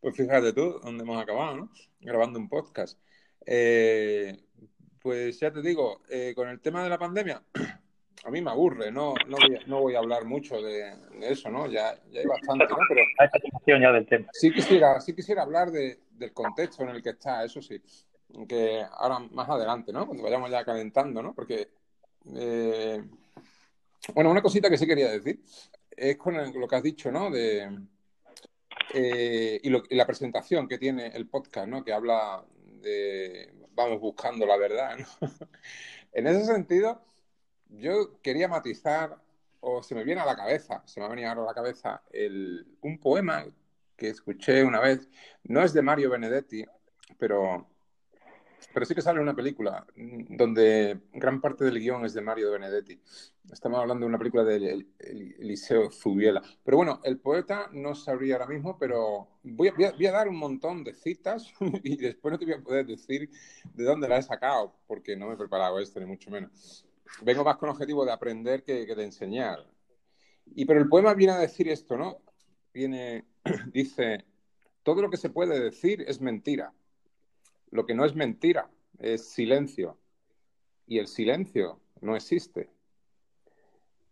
[0.00, 1.70] pues fíjate tú, dónde hemos acabado, ¿no?
[2.00, 2.98] Grabando un podcast.
[3.44, 4.38] Eh,
[5.02, 7.42] pues ya te digo, eh, con el tema de la pandemia,
[8.24, 11.32] a mí me aburre, no, no, voy, a, no voy a hablar mucho de, de,
[11.32, 11.66] eso, ¿no?
[11.66, 12.76] Ya, ya hay bastante, ¿no?
[13.64, 14.28] Pero ya del tema.
[14.32, 17.82] Sí quisiera, sí quisiera hablar de, del contexto en el que está, eso sí,
[18.48, 20.06] que ahora más adelante, ¿no?
[20.06, 21.34] Cuando vayamos ya calentando, ¿no?
[21.34, 21.68] Porque,
[22.36, 23.02] eh,
[24.14, 25.42] bueno, una cosita que sí quería decir
[25.90, 27.30] es con el, lo que has dicho, ¿no?
[27.30, 27.68] De,
[28.94, 31.84] eh, y, lo, y la presentación que tiene el podcast, ¿no?
[31.84, 32.44] Que habla
[32.80, 35.28] de vamos buscando la verdad, ¿no?
[36.12, 37.02] en ese sentido,
[37.68, 39.18] yo quería matizar,
[39.60, 42.02] o se me viene a la cabeza, se me ha venido ahora a la cabeza,
[42.10, 43.46] el, un poema
[43.96, 45.08] que escuché una vez,
[45.44, 46.64] no es de Mario Benedetti,
[47.18, 47.68] pero,
[48.72, 53.00] pero sí que sale una película donde gran parte del guion es de Mario Benedetti.
[53.50, 56.42] Estamos hablando de una película de Eliseo Zubiela.
[56.64, 60.94] Pero bueno, el poeta no sabría ahora mismo, pero voy a, dar un montón de
[60.94, 63.30] citas y después no te voy a poder decir
[63.74, 66.86] de dónde la he sacado, porque no me he preparado esto, ni mucho menos.
[67.22, 69.66] Vengo más con objetivo de aprender que, que de enseñar.
[70.54, 72.18] Y pero el poema viene a decir esto, ¿no?
[72.72, 73.26] Viene,
[73.72, 74.24] dice,
[74.82, 76.72] todo lo que se puede decir es mentira.
[77.72, 79.98] Lo que no es mentira es silencio.
[80.86, 82.68] Y el silencio no existe.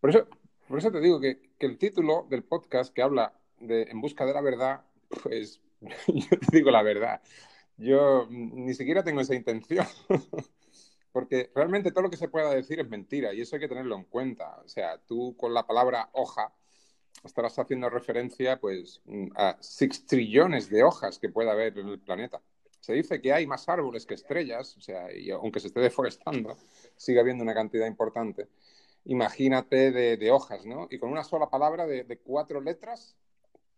[0.01, 0.27] Por eso,
[0.66, 4.25] por eso te digo que, que, el título del podcast que habla de En busca
[4.25, 4.85] de la verdad,
[5.23, 7.20] pues yo te digo la verdad.
[7.77, 9.87] Yo ni siquiera tengo esa intención.
[11.12, 13.94] Porque realmente todo lo que se pueda decir es mentira y eso hay que tenerlo
[13.96, 14.59] en cuenta.
[14.64, 16.55] O sea, tú con la palabra hoja
[17.25, 19.03] estarás haciendo referencia pues
[19.35, 22.40] a 6 trillones de hojas que pueda haber en el planeta.
[22.81, 26.57] Se dice que hay más árboles que estrellas, o sea, y aunque se esté deforestando,
[26.97, 28.49] sigue habiendo una cantidad importante.
[29.05, 30.88] Imagínate de, de hojas, ¿no?
[30.90, 33.16] Y con una sola palabra de, de cuatro letras,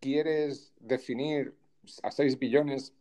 [0.00, 1.54] quieres definir
[2.02, 2.92] a 6 billones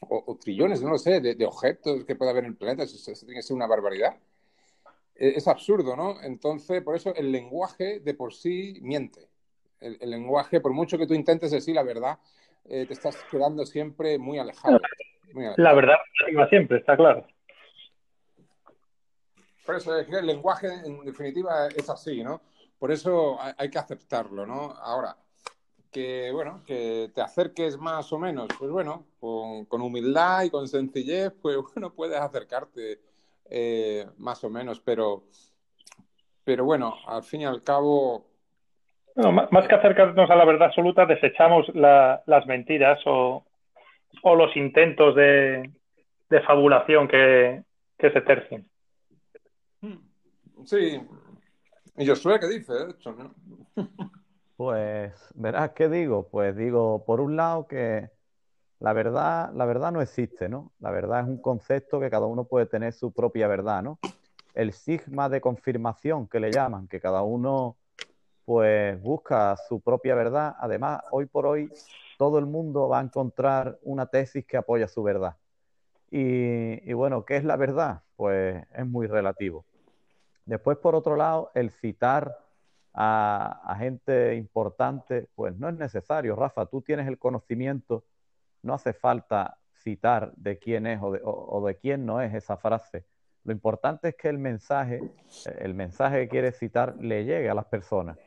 [0.00, 2.82] o, o, trillones, no lo sé, de, de, objetos que puede haber en el planeta,
[2.82, 4.16] eso, eso tiene que ser una barbaridad.
[5.14, 6.22] Es, es, absurdo, ¿no?
[6.22, 9.28] Entonces, por eso el lenguaje de por sí miente.
[9.80, 12.18] El, el lenguaje, por mucho que tú intentes decir la verdad,
[12.68, 14.80] eh, te estás quedando siempre muy alejado,
[15.56, 15.96] La verdad
[16.38, 17.26] va siempre, está claro.
[19.64, 22.40] Por eso es que el lenguaje, en definitiva, es así, ¿no?
[22.78, 24.72] Por eso hay, hay que aceptarlo, ¿no?
[24.80, 25.16] Ahora,
[25.96, 30.68] que, bueno, que te acerques más o menos, pues bueno, con, con humildad y con
[30.68, 33.00] sencillez, pues bueno, puedes acercarte
[33.48, 35.22] eh, más o menos, pero,
[36.44, 38.26] pero bueno, al fin y al cabo...
[39.14, 43.45] No, más que acercarnos a la verdad absoluta, desechamos la, las mentiras o,
[44.22, 45.70] o, los intentos de,
[46.30, 47.62] de fabulación que,
[47.98, 48.68] que se tercien.
[50.64, 51.00] Sí,
[51.96, 52.72] y Josué, ¿qué dice?
[52.72, 53.34] De hecho, ¿no?
[54.56, 56.28] Pues, verás qué digo.
[56.30, 58.08] Pues digo, por un lado que
[58.80, 60.72] la verdad, la verdad no existe, ¿no?
[60.80, 63.98] La verdad es un concepto que cada uno puede tener su propia verdad, ¿no?
[64.56, 67.76] el sigma de confirmación que le llaman, que cada uno
[68.44, 70.56] pues busca su propia verdad.
[70.58, 71.70] Además, hoy por hoy
[72.16, 75.36] todo el mundo va a encontrar una tesis que apoya su verdad.
[76.10, 78.02] Y, bueno, ¿qué es la verdad?
[78.16, 79.64] Pues es muy relativo.
[80.44, 82.38] Después, por otro lado, el citar
[82.94, 86.36] a, gente importante, pues no es necesario.
[86.36, 88.04] Rafa, tú tienes el conocimiento,
[88.62, 93.04] no hace falta citar de quién es o de quién no es esa frase.
[93.46, 95.00] Lo importante es que el mensaje,
[95.58, 98.18] el mensaje que quieres citar, le llegue a las personas.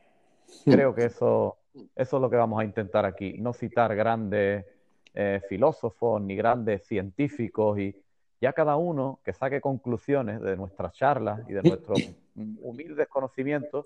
[0.64, 1.58] Creo que eso,
[1.96, 4.66] eso es lo que vamos a intentar aquí, no citar grandes
[5.14, 7.96] eh, filósofos ni grandes científicos y
[8.42, 12.00] ya cada uno que saque conclusiones de nuestras charlas y de nuestros
[12.62, 13.86] humildes conocimientos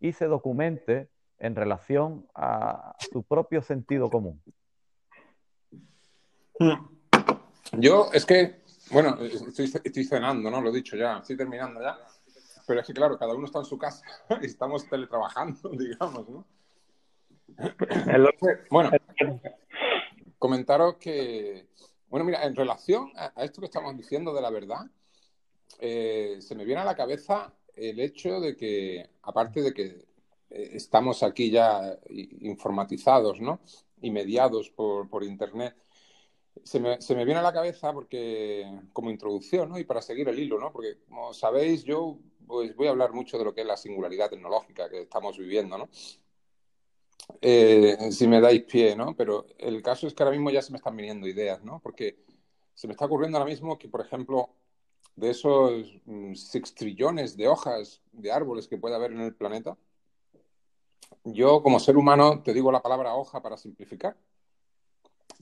[0.00, 4.40] y se documente en relación a su propio sentido común.
[7.72, 10.60] Yo es que, bueno, estoy, estoy cenando, ¿no?
[10.60, 11.98] Lo he dicho ya, estoy terminando ya.
[12.66, 14.02] Pero es que, claro, cada uno está en su casa
[14.42, 16.44] y estamos teletrabajando, digamos, ¿no?
[18.70, 18.90] Bueno,
[20.38, 21.68] comentaros que,
[22.08, 24.82] bueno, mira, en relación a, esto que estamos diciendo de la verdad,
[25.80, 29.84] eh, se me viene a la cabeza el hecho de que, aparte de que
[30.50, 31.98] eh, estamos aquí ya
[32.40, 33.60] informatizados, ¿no?
[34.00, 35.76] Y mediados por, por Internet,
[36.62, 39.78] se me, se me, viene a la cabeza porque, como introducción, ¿no?
[39.78, 40.72] Y para seguir el hilo, ¿no?
[40.72, 44.30] Porque, como sabéis, yo pues voy a hablar mucho de lo que es la singularidad
[44.30, 45.88] tecnológica que estamos viviendo, ¿no?
[47.40, 49.14] Eh, si me dais pie, ¿no?
[49.16, 51.80] Pero el caso es que ahora mismo ya se me están viniendo ideas, ¿no?
[51.80, 52.18] Porque
[52.74, 54.50] se me está ocurriendo ahora mismo que, por ejemplo,
[55.16, 59.76] de esos 6 mm, trillones de hojas de árboles que puede haber en el planeta,
[61.24, 64.16] yo como ser humano te digo la palabra hoja para simplificar.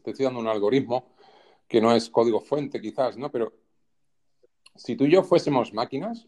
[0.02, 1.06] Te estoy dando un algoritmo
[1.66, 3.30] que no es código fuente quizás, ¿no?
[3.30, 3.52] Pero
[4.76, 6.26] si tú y yo fuésemos máquinas,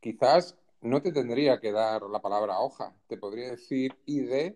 [0.00, 4.52] quizás no te tendría que dar la palabra hoja, te podría decir ID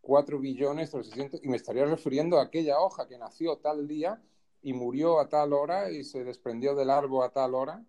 [0.00, 4.22] 4 billones 300 y me estaría refiriendo a aquella hoja que nació tal día
[4.62, 7.84] y murió a tal hora y se desprendió del árbol a tal hora.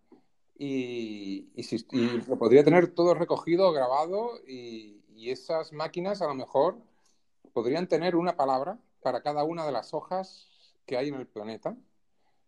[0.59, 1.47] Y,
[2.27, 4.95] lo podría tener todo recogido, grabado y,
[5.29, 6.77] esas máquinas a lo mejor
[7.51, 11.75] podrían tener una palabra para cada una de las hojas que hay en el planeta.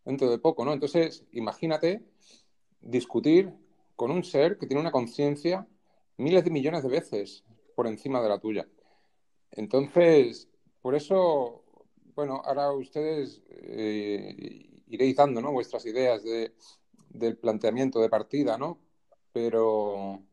[0.05, 0.73] Dentro de poco, ¿no?
[0.73, 2.03] Entonces, imagínate
[2.81, 3.53] discutir
[3.99, 5.67] con un ser que tiene una conciencia
[6.15, 7.43] miles de millones de veces
[7.75, 8.65] por encima de la tuya.
[9.51, 10.47] Entonces,
[10.81, 11.65] por eso,
[12.15, 15.51] bueno, ahora ustedes eh, iréis dando ¿no?
[15.51, 16.53] vuestras ideas de,
[17.09, 18.79] del planteamiento de partida, ¿no?
[19.33, 20.23] Pero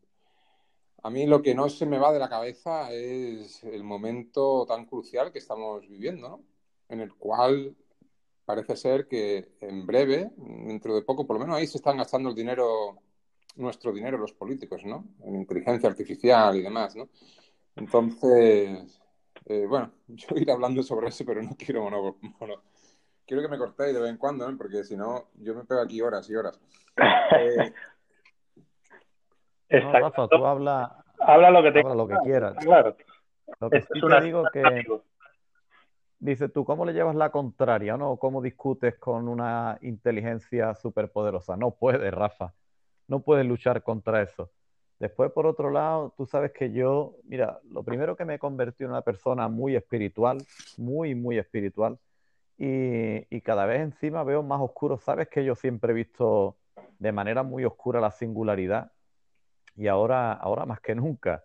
[1.03, 4.87] a mí lo que no se me va de la cabeza es el momento tan
[4.87, 6.45] crucial que estamos viviendo, ¿no?
[6.89, 7.75] En el cual
[8.45, 12.29] parece ser que en breve, dentro de poco, por lo menos ahí se están gastando
[12.29, 13.03] el dinero
[13.57, 15.05] nuestro dinero los políticos, ¿no?
[15.25, 17.09] En inteligencia artificial y demás, ¿no?
[17.75, 19.01] Entonces,
[19.47, 22.17] eh, bueno, yo iré hablando sobre eso, pero no quiero mono,
[23.27, 24.57] Quiero que me cortéis de vez en cuando, ¿no?
[24.57, 26.61] Porque si no, yo me pego aquí horas y horas.
[29.69, 31.81] Eh, no, Rafa, tú habla, habla lo que, te...
[31.81, 32.55] habla lo que quieras.
[32.61, 32.97] Claro.
[33.59, 34.63] Lo que sí te digo que...
[36.21, 38.17] Dice tú, ¿cómo le llevas la contraria, no?
[38.17, 41.57] ¿Cómo discutes con una inteligencia superpoderosa?
[41.57, 42.55] No puedes, Rafa
[43.09, 44.51] no puedes luchar contra eso.
[44.99, 48.89] Después, por otro lado, tú sabes que yo, mira, lo primero que me he convertido
[48.89, 50.39] en una persona muy espiritual,
[50.79, 51.99] muy, muy espiritual,
[52.59, 54.97] y, cada vez encima veo más oscuro.
[54.99, 56.57] Sabes que yo siempre he visto
[56.99, 58.93] de manera muy oscura la singularidad,
[59.77, 61.45] y ahora, ahora más que nunca.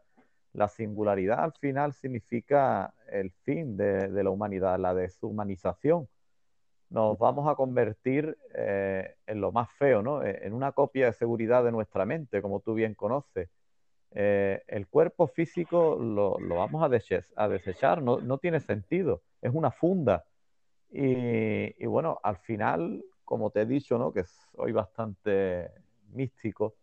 [0.54, 6.08] La singularidad al final significa el fin de, de la humanidad, la deshumanización
[6.92, 10.24] nos vamos a convertir eh, en lo más feo, ¿no?
[10.24, 13.50] E, en una copia de seguridad de nuestra mente, como tú bien conoces.
[14.12, 20.26] Eh, el cuerpo físico lo, vamos a, desechar, no, tiene sentido, es una funda.
[20.92, 24.12] Y, bueno, al final, como te he dicho, ¿no?
[24.12, 25.72] que soy bastante
[26.10, 26.76] místico,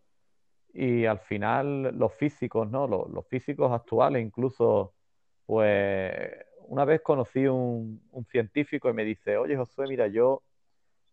[0.73, 2.87] y al final los físicos, ¿no?
[2.87, 4.93] los, los físicos actuales incluso,
[5.45, 10.43] pues una vez conocí un, un científico y me dice, oye Josué, mira, yo,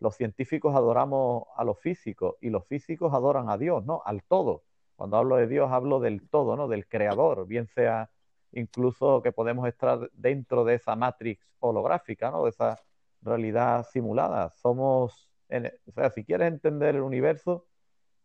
[0.01, 4.03] los científicos adoramos a los físicos y los físicos adoran a Dios, ¿no?
[4.05, 4.65] Al todo.
[4.97, 6.69] Cuando hablo de Dios hablo del todo, ¿no?
[6.69, 8.11] Del creador, bien sea
[8.53, 12.45] incluso que podemos estar dentro de esa matrix holográfica, ¿no?
[12.45, 12.79] De esa
[13.23, 14.51] realidad simulada.
[14.51, 17.67] Somos, o sea, si quieres entender el universo,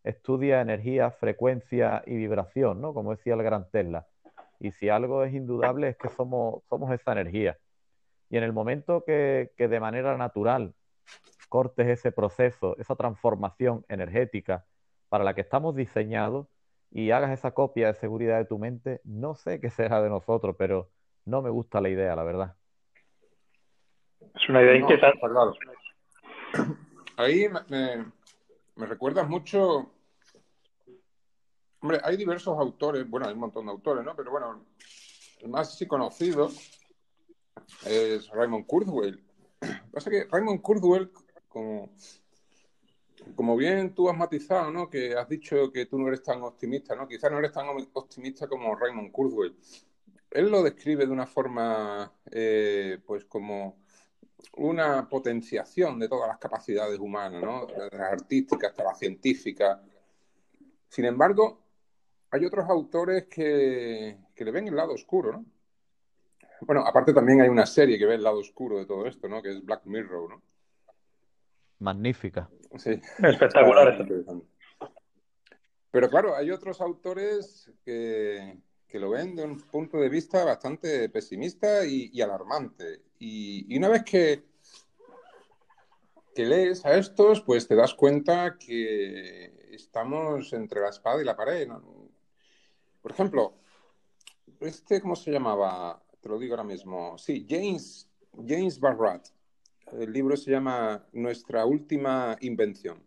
[0.04, 2.94] estudia energía, frecuencia y vibración, ¿no?
[2.94, 4.08] Como decía el gran Tesla.
[4.62, 7.57] Y si algo es indudable es que somos, somos esa energía.
[8.30, 10.76] Y en el momento que, que de manera natural
[11.49, 14.64] cortes ese proceso, esa transformación energética
[15.09, 16.47] para la que estamos diseñados
[16.91, 20.55] y hagas esa copia de seguridad de tu mente, no sé qué será de nosotros,
[20.59, 20.91] pero
[21.26, 22.55] no me gusta la idea, la verdad.
[24.36, 25.20] Es una idea inquietante.
[25.20, 25.53] claro.
[27.18, 28.05] Ahí me,
[28.76, 29.91] me recuerdas mucho.
[31.82, 34.16] Hombre, hay diversos autores, bueno, hay un montón de autores, ¿no?
[34.16, 34.66] Pero bueno,
[35.40, 36.50] el más conocido
[37.86, 39.24] es Raymond Kurzweil.
[39.62, 41.12] Lo que pasa es que Raymond Kurzweil,
[41.48, 41.90] como,
[43.36, 44.90] como bien tú has matizado, ¿no?
[44.92, 47.08] Que has dicho que tú no eres tan optimista, ¿no?
[47.08, 49.58] Quizás no eres tan optimista como Raymond Kurzweil.
[50.30, 53.82] Él lo describe de una forma, eh, pues como
[54.58, 57.68] una potenciación de todas las capacidades humanas, ¿no?
[57.92, 59.80] Las artísticas hasta las científicas.
[60.88, 61.62] Sin embargo,
[62.32, 65.46] hay otros autores que, que le ven el lado oscuro, ¿no?
[66.62, 69.42] Bueno, aparte también hay una serie que ve el lado oscuro de todo esto, ¿no?
[69.42, 70.42] Que es Black Mirror, ¿no?
[71.80, 72.50] Magnífica.
[72.78, 73.02] Sí.
[73.24, 74.08] Espectacular.
[75.90, 81.10] Pero claro, hay otros autores que, que, lo ven de un punto de vista bastante
[81.10, 83.02] pesimista y, alarmante.
[83.20, 84.44] Y, una vez que,
[86.34, 91.36] que lees a estos, pues te das cuenta que estamos entre la espada y la
[91.36, 91.68] pared.
[93.02, 93.54] Por ejemplo,
[94.60, 96.02] este, ¿cómo se llamaba?
[96.22, 97.18] Te lo digo ahora mismo.
[97.18, 98.08] Sí, James,
[98.47, 99.28] James Barrat.
[99.91, 103.04] El libro se llama Nuestra última invención.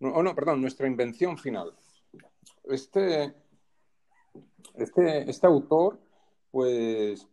[0.00, 1.74] Oh, no, perdón, Nuestra invención final.
[2.64, 3.34] Este,
[4.74, 5.98] este, este autor,
[6.52, 7.26] pues,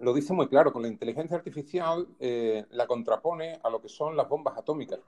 [0.00, 0.72] lo dice muy claro.
[0.72, 4.98] Con la inteligencia artificial eh, la contrapone a lo que son las bombas atómicas.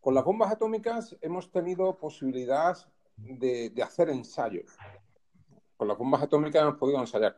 [0.00, 2.76] Con las bombas atómicas hemos tenido posibilidad
[3.16, 4.78] de hacer ensayos
[5.82, 7.34] con las bombas atómicas hemos podido ensayar.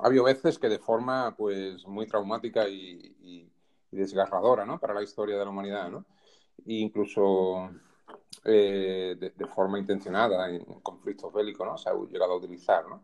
[0.00, 3.52] Ha habido veces que de forma pues muy traumática y,
[3.90, 4.80] desgarradora ¿no?
[4.80, 6.06] para la historia de la humanidad, ¿no?
[6.66, 7.70] E incluso
[8.44, 11.76] eh, de, forma intencionada en conflictos bélicos ¿no?
[11.76, 12.88] se ha llegado a utilizar.
[12.88, 13.02] ¿no?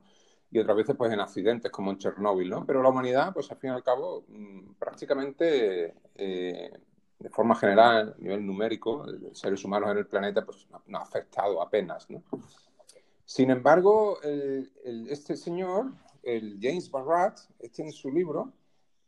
[0.51, 2.49] Y otras veces pues en accidentes como en Chernóbil.
[2.49, 2.65] ¿no?
[2.65, 6.73] Pero la humanidad, pues al fin y al cabo, mm, prácticamente eh,
[7.19, 11.03] de forma general, a nivel numérico, los seres humanos en el planeta pues no ha
[11.03, 12.09] afectado apenas.
[12.09, 12.23] ¿no?
[13.25, 18.53] Sin embargo, este señor, el James Barrat, este en su libro,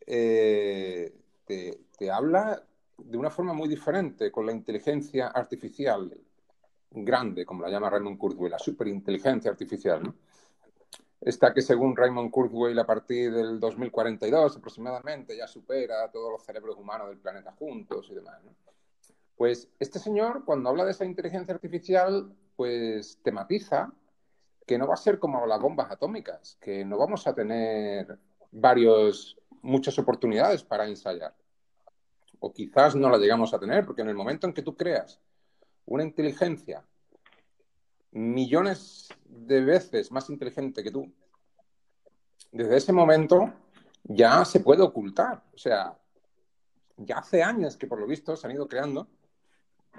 [0.06, 1.12] eh,
[1.44, 2.62] te, habla
[2.96, 6.12] de una forma muy diferente con la inteligencia artificial
[6.90, 10.14] grande, como la llama Raymond Kurzweil, la superinteligencia artificial.
[11.20, 16.44] Esta que según Raymond Kurzweil a partir del 2042 aproximadamente ya supera a todos los
[16.44, 18.40] cerebros humanos del planeta juntos y demás.
[19.36, 23.92] Pues este señor, cuando habla de esa inteligencia artificial, pues tematiza
[24.66, 28.18] que no va a ser como las bombas atómicas, que no vamos a tener
[28.50, 31.34] varios, muchas oportunidades para ensayar.
[32.40, 35.20] O quizás no la llegamos a tener, porque en el momento en que tú creas
[35.86, 36.84] una inteligencia
[38.10, 41.12] millones de veces más inteligente que tú,
[42.50, 43.52] desde ese momento
[44.02, 45.44] ya se puede ocultar.
[45.54, 45.96] O sea,
[46.96, 49.06] ya hace años que por lo visto se han ido creando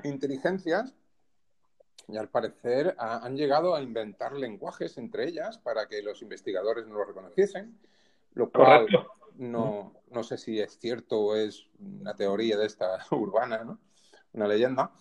[0.03, 0.93] inteligencias
[2.07, 6.95] y al parecer han llegado a inventar lenguajes entre ellas para que los investigadores no
[6.95, 7.77] lo reconociesen,
[8.33, 8.87] lo cual
[9.35, 13.79] no, no, sé si es cierto o es una teoría de esta urbana, ¿no?
[14.33, 14.91] una leyenda,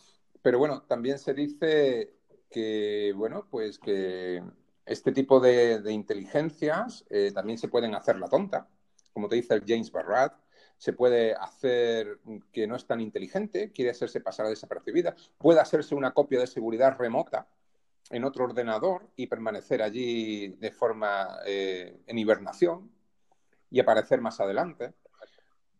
[0.42, 2.14] pero bueno, también se dice
[2.50, 4.42] que, bueno, pues que
[4.84, 8.68] este tipo de, inteligencias eh, también se pueden hacer la tonta,
[9.12, 10.34] como te dice el James Barrat,
[10.78, 12.18] se puede hacer
[12.52, 16.96] que no es tan inteligente, quiere hacerse pasar desapercibida, puede hacerse una copia de seguridad
[16.98, 17.48] remota
[18.10, 22.90] en otro ordenador y permanecer allí de forma eh, en hibernación
[23.70, 24.92] y aparecer más adelante.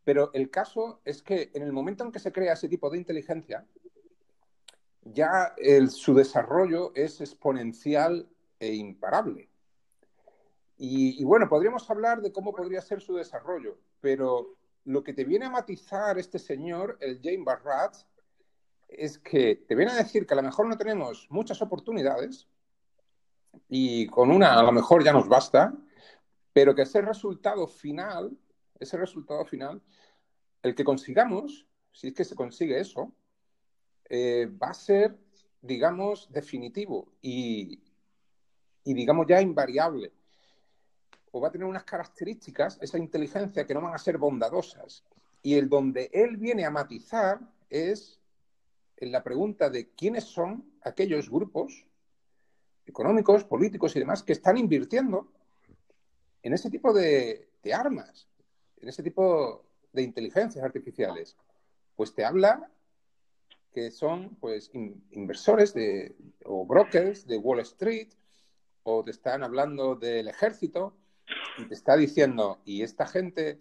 [0.02, 2.98] Pero el caso es que en el momento en que se crea ese tipo de
[2.98, 3.66] inteligencia,
[5.02, 5.54] ya
[5.88, 8.28] su desarrollo es exponencial
[8.58, 9.48] e imparable.
[10.78, 14.56] y, bueno, podríamos hablar de cómo podría ser su desarrollo, pero
[14.86, 17.96] lo que te viene a matizar este señor, el James Barrat,
[18.88, 22.46] es que te viene a decir que a lo mejor no tenemos muchas oportunidades
[23.68, 25.74] y con una a lo mejor ya nos basta,
[26.52, 28.38] pero que ese resultado final,
[28.78, 29.82] ese resultado final,
[30.62, 33.12] el que consigamos, si es que se consigue eso,
[34.08, 35.18] eh, va a ser,
[35.60, 37.82] digamos, definitivo y,
[38.84, 40.12] y, digamos, ya invariable
[41.36, 45.04] o va a tener unas características, esa inteligencia, que no van a ser bondadosas.
[45.42, 48.18] Y el donde él viene a matizar es
[48.96, 51.84] en la pregunta de quiénes son aquellos grupos
[52.86, 55.30] económicos, políticos y demás que están invirtiendo
[56.42, 58.26] en ese tipo de, armas,
[58.80, 59.62] en ese tipo
[59.92, 61.36] de inteligencias artificiales.
[61.96, 62.70] Pues te habla
[63.74, 64.70] que son pues
[65.10, 66.16] inversores de,
[66.46, 68.08] o brokers de Wall Street
[68.84, 70.94] o te están hablando del ejército
[71.58, 73.58] y te está diciendo, ¿y esta gente,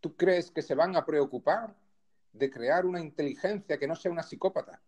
[0.00, 1.74] tú crees que se van a preocupar
[2.32, 4.80] de crear una inteligencia que no sea una psicópata,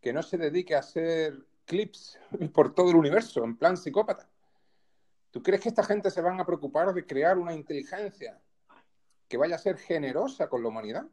[0.00, 2.18] que no se dedique a hacer clips
[2.54, 4.28] por todo el universo en plan psicópata?
[5.30, 8.40] ¿Tú crees que esta gente se van a preocupar de crear una inteligencia
[9.28, 11.06] que vaya a ser generosa con la humanidad?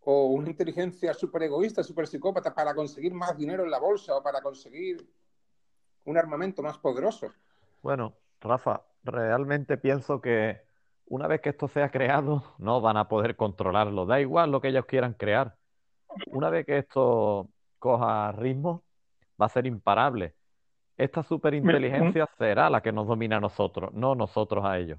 [0.00, 4.22] ¿O una inteligencia súper egoísta, súper psicópata para conseguir más dinero en la bolsa o
[4.22, 5.06] para conseguir
[6.04, 7.34] un armamento más poderoso?
[7.82, 10.60] Bueno, Rafa, realmente pienso que
[11.06, 14.06] una vez que esto sea creado, no van a poder controlarlo.
[14.06, 15.54] Da igual lo que ellos quieran crear.
[16.26, 17.48] Una vez que esto
[17.78, 18.82] coja ritmo,
[19.40, 20.34] va a ser imparable.
[20.96, 24.98] Esta superinteligencia será la que nos domina a nosotros, no nosotros a ellos.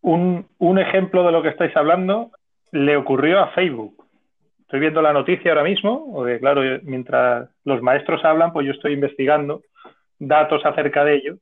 [0.00, 2.30] Un, un ejemplo de lo que estáis hablando
[2.70, 4.04] le ocurrió a Facebook.
[4.60, 8.92] Estoy viendo la noticia ahora mismo, porque claro, mientras los maestros hablan, pues yo estoy
[8.92, 9.62] investigando
[10.18, 11.36] datos acerca de ello.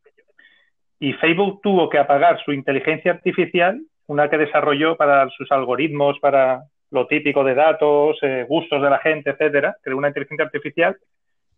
[1.03, 6.63] Y Facebook tuvo que apagar su inteligencia artificial, una que desarrolló para sus algoritmos, para
[6.93, 10.97] lo típico de datos, eh, gustos de la gente, etcétera, creó una inteligencia artificial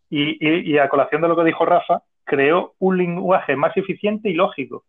[0.09, 4.85] y, a colación de lo que dijo Rafa, creó un lenguaje más eficiente y lógico,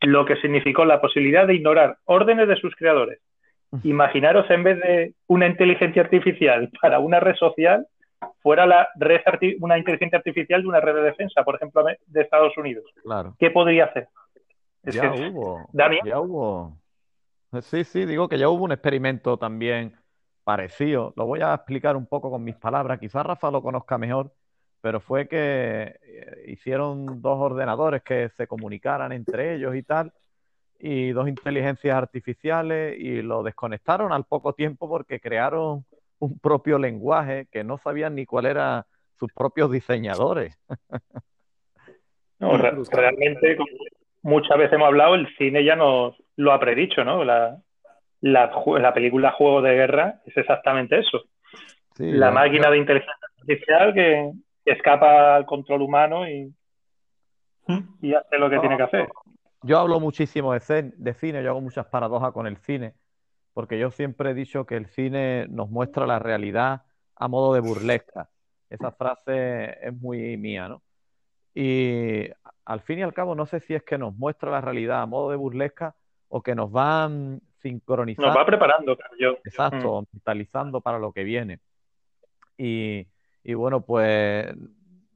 [0.00, 3.20] lo que significó la posibilidad de ignorar órdenes de sus creadores.
[3.84, 7.86] Imaginaros en vez de una inteligencia artificial para una red social,
[8.42, 9.20] fuera la red
[9.60, 12.84] una inteligencia artificial de una red de defensa, por ejemplo, de Estados Unidos.
[13.02, 13.34] Claro.
[13.38, 14.08] ¿Qué podría hacer?
[14.84, 15.68] ya hubo.
[16.04, 16.78] Ya hubo.
[17.62, 19.96] Sí, sí, digo que ya hubo un experimento también
[20.42, 21.12] parecido.
[21.16, 22.98] Lo voy a explicar un poco con mis palabras.
[22.98, 24.32] Quizás Rafa lo conozca mejor,
[24.80, 30.12] pero fue que eh, hicieron dos ordenadores que se comunicaran entre ellos y tal,
[30.78, 35.84] y dos inteligencias artificiales, y lo desconectaron al poco tiempo porque crearon
[36.18, 38.86] un propio lenguaje que no sabían ni cuál era
[39.18, 40.58] sus propios diseñadores.
[42.40, 43.56] No, realmente,
[44.22, 47.24] muchas veces hemos hablado, el cine ya nos lo ha predicho, ¿no?
[47.24, 47.56] La,
[48.20, 51.22] la, película Juego de Guerra es exactamente eso.
[51.96, 54.32] la máquina de inteligencia artificial que,
[54.66, 56.52] escapa al control humano y,
[58.00, 59.08] y hace lo que tiene que hacer.
[59.62, 62.94] Yo hablo muchísimo de, de cine, yo hago muchas paradojas con el cine,
[63.54, 66.82] porque yo siempre he dicho que el cine nos muestra la realidad
[67.16, 68.28] a modo de burlesca.
[68.68, 70.82] Esa frase es muy mía, ¿no?
[71.54, 72.28] Y
[72.64, 75.06] al fin y al cabo, no sé si es que nos muestra la realidad a
[75.06, 75.94] modo de burlesca
[76.28, 78.28] o que nos van sincronizando.
[78.28, 79.38] Nos va preparando, yo.
[79.44, 80.06] Exacto, mm.
[80.12, 81.60] mentalizando para lo que viene.
[82.58, 83.06] Y,
[83.44, 84.52] y bueno, pues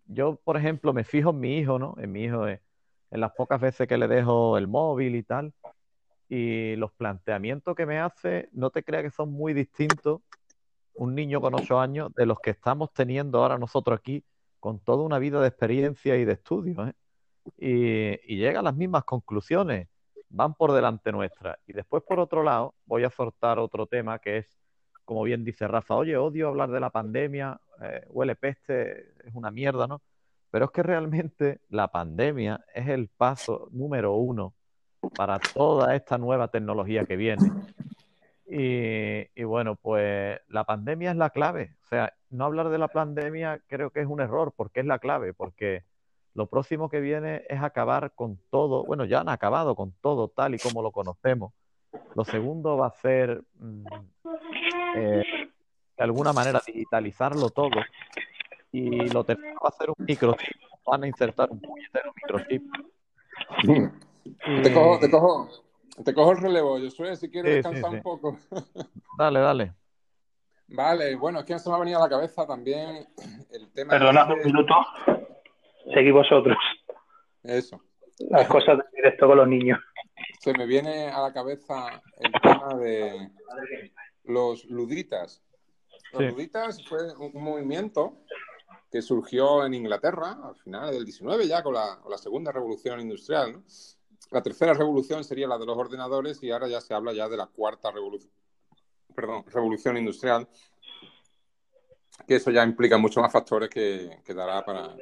[0.06, 1.96] yo, por ejemplo, me fijo en mi hijo, ¿no?
[1.98, 2.62] En mi hijo, eh,
[3.10, 5.52] en las pocas veces que le dejo el móvil y tal.
[6.28, 10.20] Y los planteamientos que me hace, no te creas que son muy distintos
[10.98, 14.24] un niño con ocho años de los que estamos teniendo ahora nosotros aquí
[14.60, 16.88] con toda una vida de experiencia y de estudio.
[16.88, 16.92] ¿eh?
[17.56, 19.88] Y, y llega a las mismas conclusiones,
[20.28, 21.58] van por delante nuestra.
[21.66, 24.58] Y después, por otro lado, voy a soltar otro tema que es,
[25.04, 29.50] como bien dice Rafa, oye, odio hablar de la pandemia, eh, huele peste, es una
[29.50, 30.02] mierda, ¿no?
[30.50, 34.54] Pero es que realmente la pandemia es el paso número uno
[35.14, 37.50] para toda esta nueva tecnología que viene.
[38.50, 41.74] Y, bueno, pues la pandemia es la clave.
[41.84, 44.98] O sea, no hablar de la pandemia creo que es un error porque es la
[44.98, 45.84] clave, porque
[46.34, 50.54] lo próximo que viene es acabar con todo, bueno, ya han acabado con todo tal
[50.54, 51.52] y como lo conocemos.
[52.14, 53.86] Lo segundo va a ser mm,
[54.96, 55.22] eh,
[55.96, 57.80] de alguna manera digitalizarlo todo
[58.72, 60.56] y lo tercero va a ser un microchip.
[60.86, 62.62] Van a insertar un puñetero microchip.
[64.62, 65.48] Te, cojo, te, cojo,
[66.04, 68.38] te cojo el relevo, yo soy si quieres descansar un poco.
[69.18, 69.74] dale, dale.
[70.68, 73.06] Vale, bueno, es que se me ha venido a la cabeza también
[73.50, 73.90] el tema.
[73.90, 74.74] Perdona un minuto.
[75.94, 76.58] Seguí vosotros.
[77.42, 77.80] Eso.
[78.30, 79.80] Las cosas de directo con los niños.
[80.40, 83.30] Se me viene a la cabeza el tema de
[84.24, 85.42] los luditas.
[86.12, 88.18] Los luditas fue un movimiento
[88.90, 93.62] que surgió en Inglaterra al final del 19, ya con la, segunda revolución industrial.
[94.30, 97.36] La tercera revolución sería la de los ordenadores y ahora ya se habla ya de
[97.36, 98.30] la cuarta revolución,
[99.14, 100.48] perdón, revolución industrial,
[102.26, 104.94] que eso ya implica muchos más factores que, que dará para,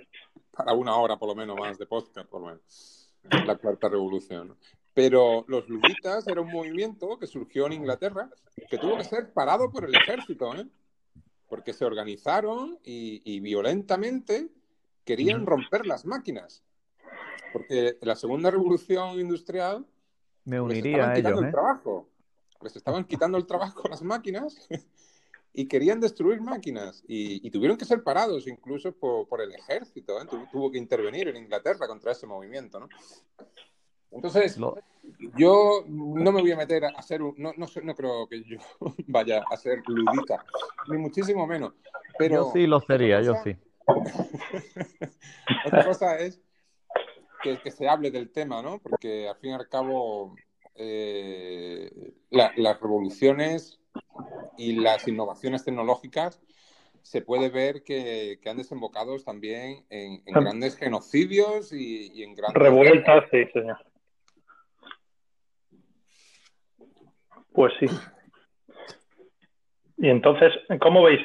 [0.52, 3.10] para una hora por lo menos más de podcast, por lo menos,
[3.46, 4.56] la cuarta revolución.
[4.94, 8.30] Pero los luditas era un movimiento que surgió en Inglaterra
[8.70, 10.66] que tuvo que ser parado por el ejército, ¿eh?
[11.48, 14.48] porque se organizaron y, violentamente
[15.04, 16.64] querían romper las máquinas.
[17.52, 19.86] Porque la segunda revolución industrial
[20.44, 21.50] me uniría les estaban quitando el ¿eh?
[21.50, 22.08] trabajo.
[22.62, 24.68] Les estaban quitando el trabajo a las máquinas
[25.52, 30.20] y querían destruir máquinas y, tuvieron que ser parados incluso por, el ejército.
[30.20, 30.26] ¿eh?
[30.52, 32.80] tuvo que intervenir en Inglaterra contra ese movimiento.
[32.80, 32.88] ¿no?
[34.10, 34.58] Entonces,
[35.36, 37.34] yo no me voy a meter a hacer un.
[37.36, 38.58] No, no, no, creo que yo
[39.06, 40.44] vaya a ser ludita,
[40.88, 41.74] ni muchísimo menos.
[42.18, 43.56] Pero yo sí lo sería, yo sí.
[45.66, 46.40] otra cosa es
[47.46, 48.78] que, que, se hable del tema, ¿no?
[48.78, 50.34] Porque al fin y al cabo,
[50.74, 51.90] eh,
[52.30, 53.80] las revoluciones
[54.58, 56.42] y las innovaciones tecnológicas
[57.02, 62.60] se puede ver que, han desembocado también en, grandes genocidios y, y en grandes...
[62.60, 63.78] Revueltas, sí, señor.
[67.52, 67.86] Pues sí.
[69.98, 71.20] Y entonces, ¿cómo veis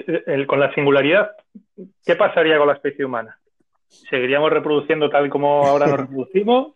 [0.48, 1.32] con la singularidad?
[2.06, 3.41] ¿Qué pasaría con la especie humana?
[4.10, 6.76] ¿Seguiríamos reproduciendo tal como ahora nos reproducimos?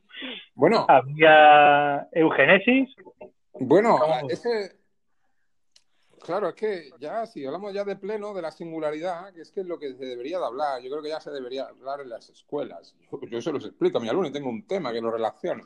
[0.53, 0.85] Bueno.
[0.87, 2.89] ¿Había eugenesis?
[3.53, 3.97] Bueno,
[4.29, 4.75] ese.
[6.21, 9.61] Claro, es que ya, si hablamos ya de pleno de la singularidad, que es que
[9.61, 12.09] es lo que se debería de hablar, yo creo que ya se debería hablar en
[12.09, 12.95] las escuelas.
[13.11, 15.63] Yo, yo se los explico a mi alumno y tengo un tema que lo relaciona.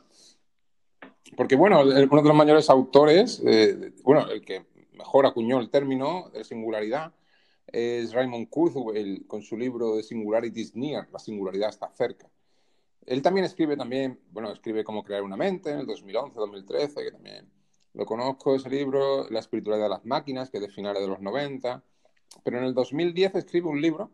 [1.34, 6.28] Porque, bueno, uno de los mayores autores, eh, bueno, el que mejor acuñó el término
[6.30, 7.12] de singularidad
[7.72, 12.28] es Raymond Kurzweil con su libro de Singularity is Near, la singularidad está cerca.
[13.06, 17.10] Él también escribe también, bueno, escribe Cómo crear una mente en el 2011, 2013, que
[17.10, 17.50] también
[17.94, 21.20] lo conozco, ese libro, La espiritualidad de las máquinas, que es de finales de los
[21.20, 21.82] 90.
[22.44, 24.10] Pero en el 2010 escribe un libro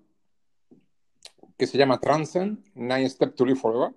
[1.58, 3.94] que se llama Transcend, Nine Steps to Live Forever,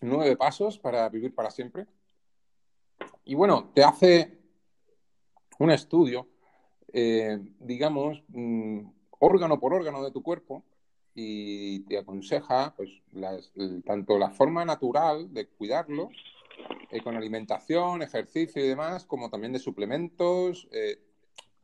[0.00, 1.86] nueve pasos para vivir para siempre.
[3.24, 4.38] Y bueno, te hace
[5.58, 6.26] un estudio,
[6.92, 8.80] eh, digamos, mm,
[9.18, 10.64] órgano por órgano de tu cuerpo
[11.14, 12.90] y te aconseja pues,
[13.84, 16.10] tanto la forma natural de cuidarlo,
[16.90, 20.98] eh, con alimentación, ejercicio y demás, como también de suplementos eh,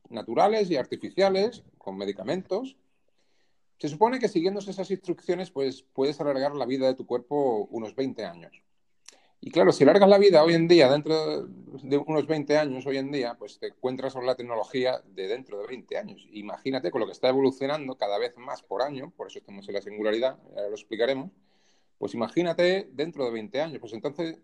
[0.08, 2.76] naturales y artificiales, con medicamentos,
[3.78, 7.94] se supone que siguiendo esas instrucciones, pues puedes alargar la vida de tu cuerpo unos
[7.94, 8.62] 20 años.
[9.40, 12.96] Y claro, si alargas la vida hoy en día, dentro de unos 20 años hoy
[12.96, 16.26] en día, pues te encuentras con la tecnología de dentro de 20 años.
[16.32, 19.74] Imagínate con lo que está evolucionando cada vez más por año, por eso estamos en
[19.74, 21.30] la singularidad, ahora lo explicaremos,
[21.98, 24.38] pues imagínate dentro de 20 años, pues entonces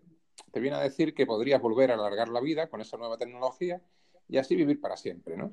[0.51, 3.81] te viene a decir que podrías volver a alargar la vida con esa nueva tecnología
[4.29, 5.51] y así vivir para siempre, ¿no?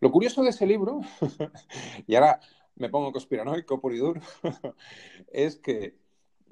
[0.00, 1.00] Lo curioso de ese libro,
[2.06, 2.40] y ahora
[2.76, 4.20] me pongo conspiranoico por y duro,
[5.32, 6.01] es que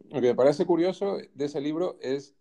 [0.09, 2.35] lo que me parece curioso de ese libro es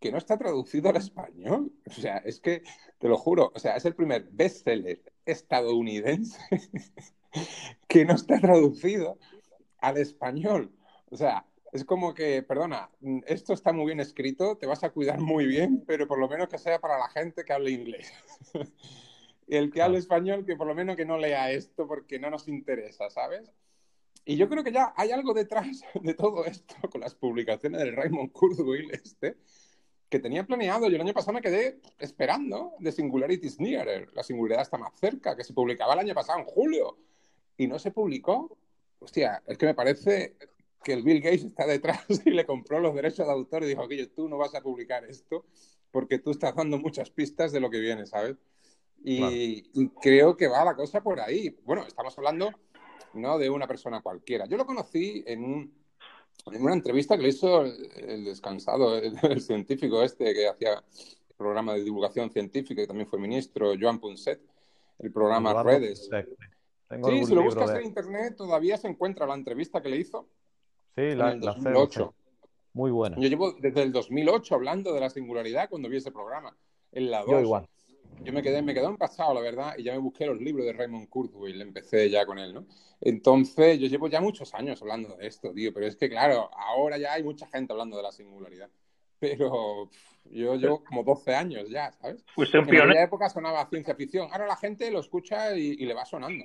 [0.00, 1.72] que no está traducido al español.
[1.86, 2.62] O sea, es que,
[2.98, 6.38] te lo juro, o sea, es el primer bestseller estadounidense
[7.88, 9.18] que no está traducido
[9.78, 10.72] al español.
[11.10, 12.90] O sea, es como que, perdona,
[13.26, 16.48] esto está muy bien escrito, te vas a cuidar muy bien, pero por lo menos
[16.48, 18.12] que sea para la gente que hable inglés.
[19.48, 22.46] el que hable español, que por lo menos que no lea esto porque no nos
[22.46, 23.50] interesa, ¿sabes?
[24.24, 27.94] Y yo creo que ya hay algo detrás de todo esto con las publicaciones del
[27.94, 29.36] Raymond Kurzweil este,
[30.08, 30.88] que tenía planeado.
[30.88, 34.08] Yo el año pasado me quedé esperando de Singularity is Nearer.
[34.14, 36.98] La singularidad está más cerca, que se publicaba el año pasado en julio
[37.56, 38.56] y no se publicó.
[38.98, 40.36] Hostia, es que me parece
[40.82, 43.88] que el Bill Gates está detrás y le compró los derechos de autor y dijo,
[43.88, 45.44] que tú no vas a publicar esto
[45.90, 48.36] porque tú estás dando muchas pistas de lo que viene, ¿sabes?
[49.06, 51.56] Y, creo que va la cosa por ahí.
[51.64, 52.50] Bueno, estamos hablando
[53.14, 54.46] no de una persona cualquiera.
[54.46, 55.72] Yo lo conocí en,
[56.46, 61.84] una entrevista que le hizo el, descansado, el, científico este que hacía el programa de
[61.84, 64.40] divulgación científica y también fue ministro, Joan Punset,
[64.98, 66.08] el programa Redes.
[66.08, 70.28] sí, si lo buscas en internet todavía se encuentra la entrevista que le hizo.
[70.94, 72.14] Sí, la, en el 2008.
[72.74, 73.16] Muy buena.
[73.18, 76.56] Yo llevo desde el 2008 hablando de la singularidad cuando vi ese programa,
[76.92, 77.30] en la 2.
[77.30, 77.68] Yo igual
[78.22, 80.66] yo me quedé, me quedé en pasado, la verdad, y ya me busqué los libros
[80.66, 82.66] de Raymond Kurzweil, empecé ya con él, ¿no?
[83.00, 86.96] Entonces, yo llevo ya muchos años hablando de esto, tío, pero es que, claro, ahora
[86.96, 88.70] ya hay mucha gente hablando de la singularidad.
[89.18, 89.90] Pero
[90.24, 92.24] yo llevo como 12 años ya, ¿sabes?
[92.34, 94.28] Pues en aquella época sonaba ciencia ficción.
[94.30, 96.44] Ahora la gente lo escucha y, le va sonando.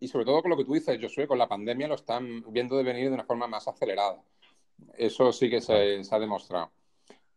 [0.00, 2.76] Y sobre todo con lo que tú dices, Josué, con la pandemia lo están viendo
[2.76, 4.22] de venir de una forma más acelerada.
[4.94, 6.70] Eso sí que se, se ha demostrado.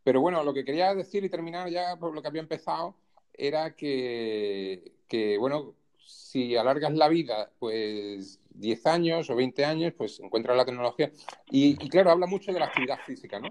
[0.04, 2.96] Pero bueno, lo que quería decir y terminar ya por lo que había empezado
[3.34, 4.94] era que,
[5.40, 11.12] bueno, si alargas la vida, pues 10 años o 20 años, pues encuentras la tecnología.
[11.50, 13.50] Y, claro, habla mucho de la actividad física, ¿no?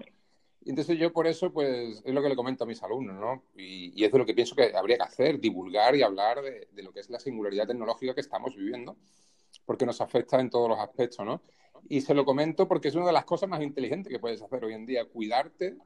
[0.63, 3.43] Entonces yo por eso, pues es lo que le comento a mis alumnos, ¿no?
[3.55, 6.83] Y, es de lo que pienso que habría que hacer, divulgar y hablar de, de,
[6.83, 8.95] lo que es la singularidad tecnológica que estamos viviendo,
[9.65, 11.41] porque nos afecta en todos los aspectos, ¿no?
[11.89, 14.63] Y se lo comento porque es una de las cosas más inteligentes que puedes hacer
[14.63, 15.77] hoy en día, cuidarte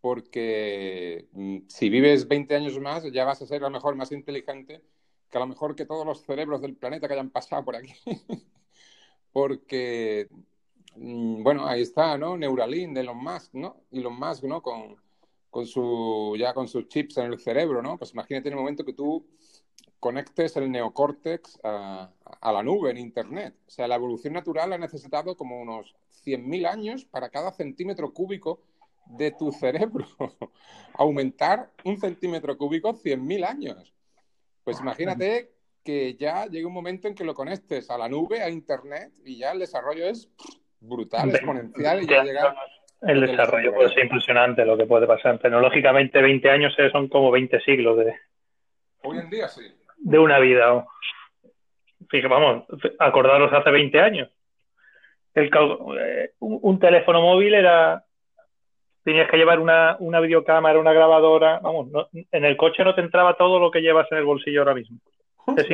[0.00, 4.12] porque mm, si vives 20 años más ya vas a ser a lo mejor más
[4.12, 4.82] inteligente
[5.30, 7.92] que a lo mejor que todos los cerebros del planeta que hayan pasado por aquí.
[9.32, 10.28] Porque,
[10.96, 12.36] mm, bueno, ahí está, ¿no?
[12.36, 13.82] Neuralink de Elon Musk, ¿no?
[13.92, 14.62] Elon Musk, ¿no?
[14.62, 14.96] Con,
[15.50, 17.98] con su, ya con sus chips en el cerebro, ¿no?
[17.98, 19.26] Pues imagínate en el momento que tú
[20.00, 23.54] conectes el neocórtex a, a, la nube en Internet.
[23.66, 25.94] O sea, la evolución natural ha necesitado como unos
[26.24, 28.60] 100.000 años para cada centímetro cúbico
[29.06, 30.06] de tu cerebro.
[30.94, 33.94] Aumentar un centímetro cúbico 100.000 años.
[34.64, 35.52] Pues imagínate
[35.84, 39.38] que ya llegue un momento en que lo conectes a la nube, a Internet, y
[39.38, 40.28] ya el desarrollo es
[40.80, 42.56] brutal, exponencial, y ya llega...
[43.02, 45.38] El desarrollo puede ser impresionante lo que puede pasar.
[45.38, 48.14] Tecnológicamente, 20 años son como 20 siglos de...
[49.02, 49.62] Hoy en día sí.
[49.98, 50.84] De una vida.
[52.08, 52.64] Fíjate, vamos,
[52.98, 54.30] acordaros hace 20 años.
[55.34, 55.50] El,
[56.00, 58.05] eh, un teléfono móvil era
[59.06, 61.60] tenías que llevar una, una videocámara, una grabadora.
[61.60, 64.74] Vamos, en el coche no te entraba todo lo que llevas en el bolsillo ahora
[64.74, 64.98] mismo.
[65.56, 65.64] Es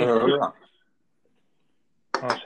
[2.20, 2.37] ah,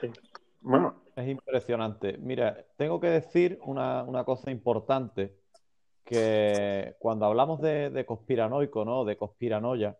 [0.61, 0.95] Bueno.
[1.13, 2.17] Es impresionante.
[2.19, 5.33] Mira, tengo que decir una, cosa importante,
[6.05, 9.03] que cuando hablamos de, de conspiranoico, ¿no?
[9.03, 9.97] De conspiranoia,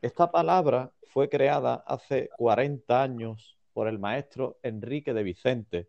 [0.00, 5.88] esta palabra fue creada hace 40 años por el maestro Enrique de Vicente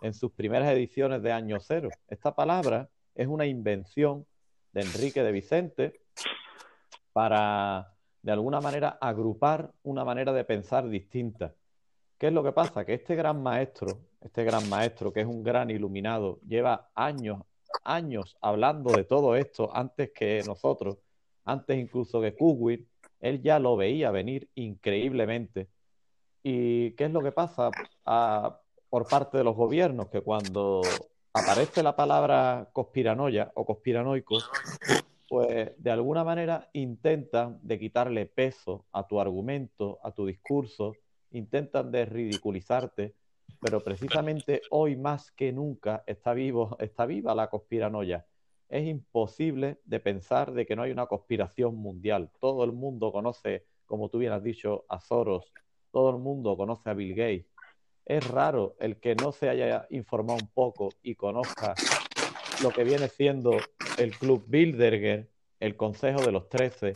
[0.00, 1.88] en sus primeras ediciones de Año Cero.
[2.06, 2.88] Esta palabra
[3.20, 4.26] es una invención
[4.72, 6.00] de Enrique de Vicente
[7.12, 7.92] para,
[8.22, 11.54] de alguna manera, agrupar una manera de pensar distinta.
[12.16, 12.86] ¿Qué es lo que pasa?
[12.86, 17.42] Que este gran maestro, este gran maestro, que es un gran iluminado, lleva años,
[17.84, 20.96] años hablando de todo esto antes que nosotros,
[21.44, 22.88] antes incluso que Kuwait,
[23.20, 25.68] él ya lo veía venir increíblemente.
[26.42, 27.70] ¿Y qué es lo que pasa
[28.06, 28.58] ah,
[28.88, 30.08] por parte de los gobiernos?
[30.08, 30.80] Que cuando
[31.32, 34.38] aparece la palabra conspiranoia o conspiranoico,
[35.28, 40.94] pues de alguna manera intentan de quitarle peso a tu argumento, a tu discurso,
[41.30, 43.14] intentan de ridiculizarte,
[43.60, 48.26] pero precisamente hoy más que nunca está vivo, está viva la conspiranoia.
[48.68, 52.30] Es imposible de pensar de que no hay una conspiración mundial.
[52.40, 55.52] Todo el mundo conoce, como tú bien has dicho, a Soros,
[55.90, 57.46] todo el mundo conoce a Bill Gates,
[58.04, 61.74] es raro el que no se haya informado un poco y conozca
[62.62, 63.56] lo que viene siendo
[63.98, 66.94] el Club Bilderger, el Consejo de los Trece.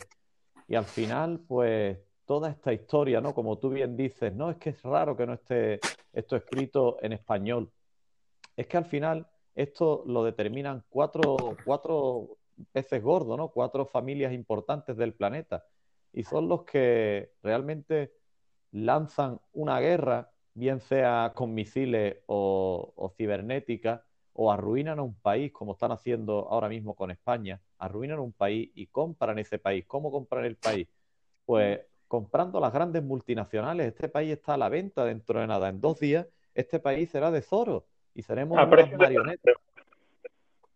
[0.67, 3.33] Y al final, pues toda esta historia, ¿no?
[3.33, 5.79] Como tú bien dices, no es que es raro que no esté
[6.13, 7.71] esto escrito en español.
[8.55, 12.37] Es que al final esto lo determinan cuatro, cuatro
[12.71, 13.49] peces gordos, ¿no?
[13.49, 15.65] Cuatro familias importantes del planeta.
[16.13, 18.13] Y son los que realmente
[18.71, 24.03] lanzan una guerra bien sea con misiles o, cibernética,
[24.33, 28.71] o arruinan a un país, como están haciendo ahora mismo con España, arruinan un país
[28.73, 29.85] y compran ese país.
[29.85, 30.87] ¿Cómo compran el país?
[31.45, 33.87] Pues comprando las grandes multinacionales.
[33.87, 35.69] Este país está a la venta dentro de nada.
[35.69, 39.55] En dos días, este país será de Zoro y seremos unas marionetas.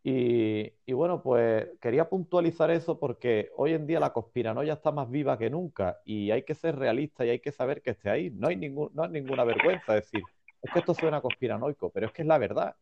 [0.01, 5.37] Y, bueno, pues quería puntualizar eso porque hoy en día la conspiranoia está más viva
[5.37, 8.29] que nunca y hay que ser realista y hay que saber que esté ahí.
[8.29, 10.23] No hay, ningún, no hay ninguna vergüenza decir,
[10.61, 12.75] es que esto suena conspiranoico, pero es que es la verdad.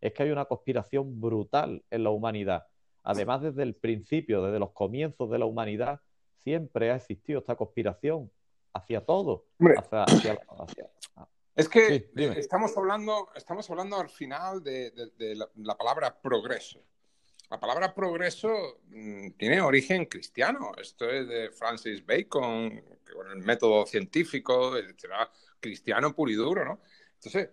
[0.00, 2.66] Es que hay una conspiración brutal en la humanidad.
[3.02, 6.00] Además, desde el principio, desde los comienzos de la humanidad,
[6.42, 8.30] siempre ha existido esta conspiración
[8.72, 9.46] hacia todo.
[9.90, 10.38] hacia,
[11.56, 14.92] es que estamos, hablando, estamos hablando al final de,
[15.56, 16.84] la, palabra progreso.
[17.48, 20.72] La palabra progreso mm, tiene origen cristiano.
[20.76, 24.74] Esto es de Francis Bacon, con el método científico,
[25.58, 26.80] cristiano puro y duro, ¿no?
[27.14, 27.48] Entonces,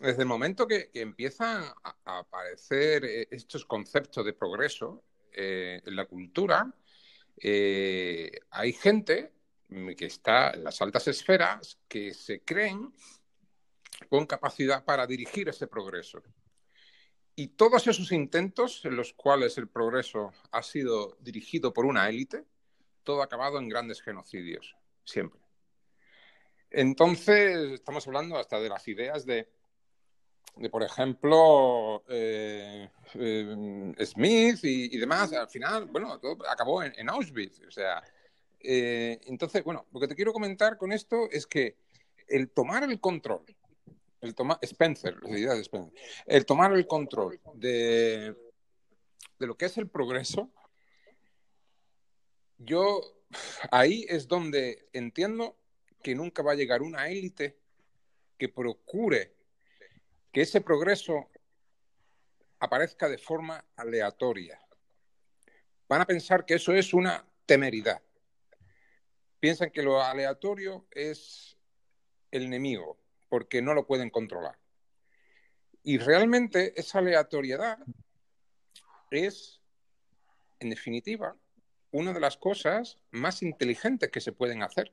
[0.00, 5.02] desde el momento que, empiezan a, aparecer eh, estos conceptos de progreso
[5.32, 6.70] eh, en la cultura,
[7.38, 9.32] eh, hay gente
[9.96, 12.92] que está en las altas esferas que se creen
[14.08, 16.22] con capacidad para dirigir ese progreso.
[17.34, 22.44] Y todos esos intentos en los cuales el progreso ha sido dirigido por una élite,
[23.04, 24.74] todo ha acabado en grandes genocidios,
[25.04, 25.40] siempre.
[26.70, 29.48] Entonces, estamos hablando hasta de las ideas de,
[30.56, 35.32] de por ejemplo, eh, eh, Smith y, demás.
[35.32, 37.60] Al final, bueno, todo acabó en, Auschwitz.
[37.68, 38.02] O sea,
[38.60, 41.76] eh, entonces, bueno, lo que te quiero comentar con esto es que
[42.28, 43.44] el tomar el control
[44.26, 45.16] el tomar, Spencer,
[46.26, 48.36] el tomar el control de,
[49.38, 50.50] de lo que es el progreso,
[52.58, 53.00] yo
[53.70, 55.56] ahí es donde entiendo
[56.02, 57.58] que nunca va a llegar una élite
[58.38, 59.34] que procure
[60.32, 61.30] que ese progreso
[62.58, 64.60] aparezca de forma aleatoria.
[65.88, 68.02] Van a pensar que eso es una temeridad.
[69.38, 71.56] piensan que lo aleatorio es
[72.30, 72.98] el enemigo,
[73.36, 74.56] porque no lo pueden controlar.
[75.82, 77.76] Y realmente esa aleatoriedad
[79.10, 79.60] es,
[80.58, 81.36] en definitiva,
[81.90, 84.90] una de las cosas más inteligentes que se pueden hacer.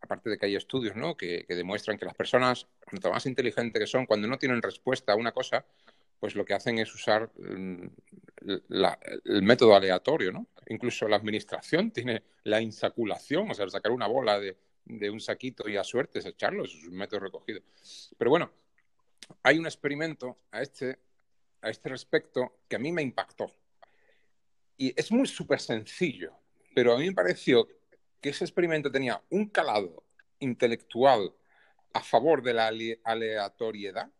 [0.00, 1.16] Aparte de que hay estudios ¿no?
[1.16, 5.16] que, demuestran que las personas, cuanto más inteligentes que son, cuando no tienen respuesta a
[5.16, 5.66] una cosa,
[6.20, 7.86] pues lo que hacen es usar mm,
[9.24, 10.46] el método aleatorio, ¿no?
[10.68, 14.56] Incluso la administración tiene la insaculación, o sea, sacar una bola de,
[14.86, 17.60] un saquito y a suerte es echarlo, es un método recogido.
[18.18, 18.50] Pero bueno,
[19.42, 20.98] hay un experimento a este,
[21.60, 23.52] a este respecto que a mí me impactó.
[24.76, 26.32] Y es muy súper sencillo,
[26.74, 27.68] pero a mí me pareció
[28.20, 30.04] que ese experimento tenía un calado
[30.38, 31.34] intelectual
[31.92, 32.70] a favor de la
[33.04, 34.10] aleatoriedad,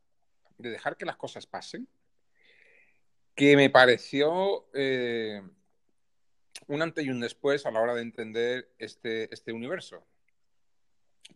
[0.59, 1.89] de dejar que las cosas pasen,
[3.35, 5.41] que me pareció eh,
[6.67, 10.05] un antes y un después a la hora de entender este, este universo.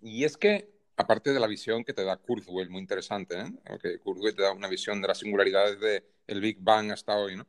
[0.03, 3.99] Y es que, aparte de la visión que te da Kurzweil, muy interesante, ¿eh?
[4.03, 5.79] Kurzweil te da una visión de las singularidades
[6.27, 7.47] del Big Bang hasta hoy, ¿no?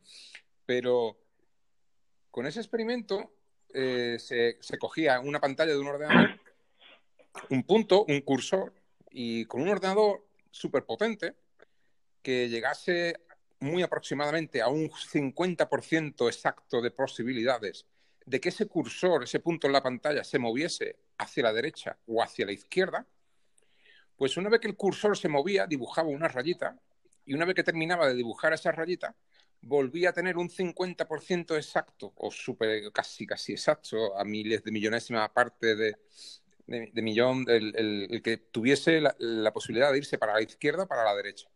[0.65, 1.17] Pero
[2.31, 3.33] con ese experimento
[3.73, 6.39] eh, se, se, cogía una pantalla de un ordenador,
[7.49, 8.73] un punto, un cursor,
[9.11, 11.35] y con un ordenador súper potente
[12.21, 13.21] que llegase
[13.59, 17.85] muy aproximadamente a un 50% exacto de posibilidades
[18.27, 22.21] de que ese cursor, ese punto en la pantalla, se moviese hacia la derecha o
[22.21, 23.05] hacia la izquierda,
[24.15, 26.79] pues una vez que el cursor se movía, dibujaba una rayita,
[27.25, 29.15] y una vez que terminaba de dibujar esa rayita,
[29.61, 35.31] volvía a tener un 50% exacto, o super, casi, casi exacto, a miles de millonésima
[35.33, 35.97] parte de,
[36.65, 41.03] de, millón, el, que tuviese la, la posibilidad de irse para la izquierda o para
[41.03, 41.49] la derecha.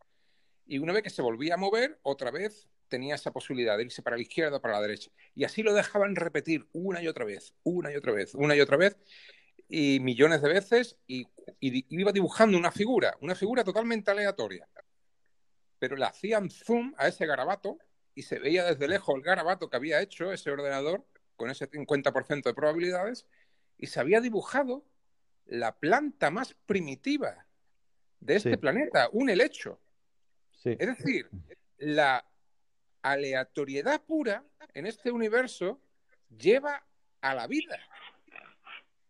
[0.68, 4.02] Y una vez que se volvía a mover, otra vez tenía esa posibilidad de irse
[4.02, 5.10] para la izquierda o para la derecha.
[5.34, 8.62] Y así lo dejaban repetir una y otra vez, una y otra vez, una y
[8.62, 8.98] otra vez,
[9.74, 11.26] y millones de veces, y,
[11.62, 14.68] iba dibujando una figura, una figura totalmente aleatoria.
[15.80, 17.80] Pero le hacían zoom a ese garabato
[18.14, 21.06] y se veía desde lejos el garabato que había hecho ese ordenador
[21.38, 23.26] con ese 50% de probabilidades
[23.78, 24.86] y se había dibujado
[25.46, 27.48] la planta más primitiva
[28.20, 29.80] de este planeta, un helecho.
[30.66, 31.30] Es decir,
[31.78, 32.30] la
[33.02, 34.44] aleatoriedad pura
[34.74, 35.82] en este universo
[36.30, 36.86] lleva
[37.22, 37.80] a la vida.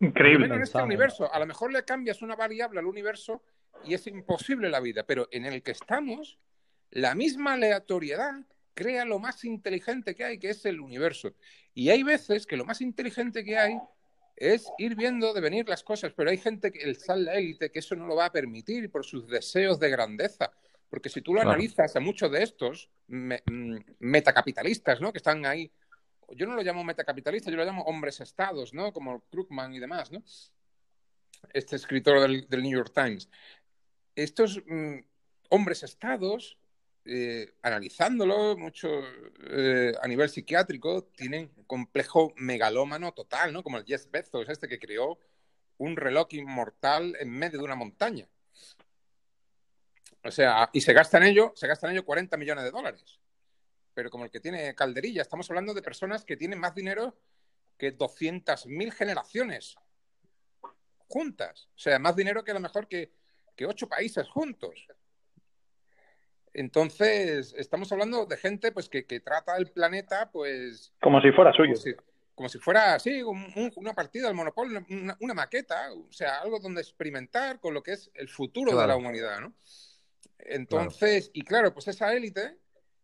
[0.02, 0.47] Increíble.
[0.47, 3.43] En este universo, a lo mejor le cambias una variable al universo
[3.86, 6.39] y es imposible la vida, pero en el que estamos,
[6.89, 8.34] la misma aleatoriedad
[8.74, 11.34] crea lo más inteligente que hay, que es el universo.
[11.74, 13.78] Y hay veces que lo más inteligente que hay
[14.36, 17.70] es ir viendo de venir las cosas, pero hay gente que el sal la élite
[17.72, 20.52] que eso no lo va a permitir por sus deseos de grandeza.
[20.89, 23.34] Porque si tú lo analizas a muchos de estos mm,
[23.99, 25.14] metacapitalistas, ¿no?
[25.14, 25.72] Que están ahí,
[26.36, 28.93] yo no lo llamo metacapitalistas, yo lo llamo hombres estados, ¿no?
[28.93, 30.23] Como Krugman y demás, ¿no?
[31.53, 33.29] Este escritor del, New York Times.
[34.15, 34.99] Estos mm,
[35.49, 36.57] hombres estados,
[37.05, 38.89] eh, analizándolo mucho
[39.49, 43.63] eh, a nivel psiquiátrico, tienen complejo megalómano total, ¿no?
[43.63, 45.17] Como el Jeff Bezos, este que creó
[45.77, 48.27] un reloj inmortal en medio de una montaña.
[50.23, 53.20] O sea, y se gastan ello, se gastan ello 40 millones de dólares.
[53.93, 57.17] Pero como el que tiene calderilla, estamos hablando de personas que tienen más dinero
[57.77, 59.75] que 200.000 generaciones
[61.07, 61.69] juntas.
[61.75, 63.11] O sea, más dinero que a lo mejor que,
[63.55, 64.87] que ocho países juntos.
[66.53, 70.93] Entonces, estamos hablando de gente pues que, trata el planeta pues...
[71.01, 71.73] Como si fuera suyo.
[72.35, 77.59] Como si, fuera, sí, una partida del Monopoly, una, maqueta, o sea, algo donde experimentar
[77.59, 79.53] con lo que es el futuro de la humanidad, ¿no?
[80.39, 82.57] Entonces, y claro, pues esa élite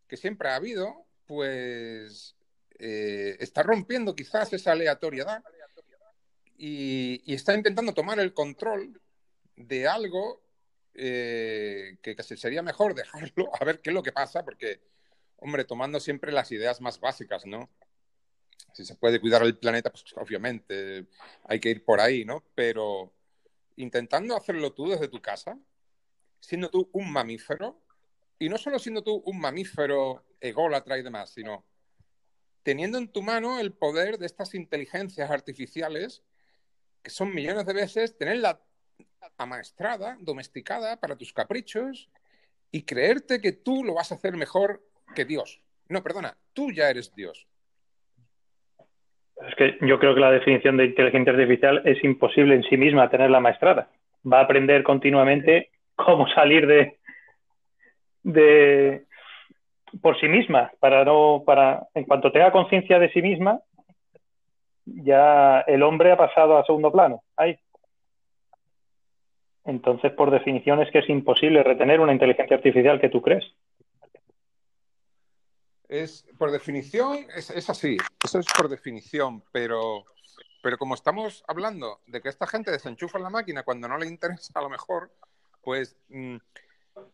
[0.08, 2.34] que siempre ha habido, pues
[2.78, 5.44] eh, está rompiendo quizás esa aleatoriedad
[6.56, 9.00] y, está intentando tomar el control
[9.56, 10.42] de algo
[10.94, 14.80] eh, que sería mejor dejarlo a ver qué es lo que pasa, porque,
[15.36, 17.70] hombre, tomando siempre las ideas más básicas, ¿no?
[18.72, 21.06] Si se puede cuidar el planeta, pues obviamente
[21.44, 22.44] hay que ir por ahí, ¿no?
[22.54, 23.12] Pero
[23.76, 25.58] intentando hacerlo tú desde tu casa,
[26.40, 27.80] siendo tú un mamífero,
[28.38, 31.64] y no solo siendo tú un mamífero ególatra y demás, sino
[32.62, 36.22] teniendo en tu mano el poder de estas inteligencias artificiales,
[37.02, 38.60] que son millones de veces, tenerla
[39.36, 42.10] amaestrada, domesticada para tus caprichos
[42.70, 44.82] y creerte que tú lo vas a hacer mejor
[45.14, 45.60] que Dios.
[45.88, 47.46] No, perdona, tú ya eres Dios.
[49.48, 53.08] Es que yo creo que la definición de inteligencia artificial es imposible en sí misma
[53.08, 53.90] tenerla maestrada.
[54.30, 56.97] Va a aprender continuamente cómo salir de,
[58.22, 59.06] de
[60.02, 63.60] por sí misma, para no, para, en cuanto tenga conciencia de sí misma,
[64.84, 67.22] ya el hombre ha pasado a segundo plano.
[67.36, 67.58] Ahí.
[69.64, 73.44] Entonces, por definición, es que es imposible retener una inteligencia artificial que tú crees.
[75.88, 77.96] Es, por definición, es, es así.
[78.22, 80.04] Eso es por definición, pero,
[80.62, 84.52] pero como estamos hablando de que esta gente desenchufa la máquina cuando no le interesa,
[84.58, 85.10] a lo mejor,
[85.62, 86.36] pues mm,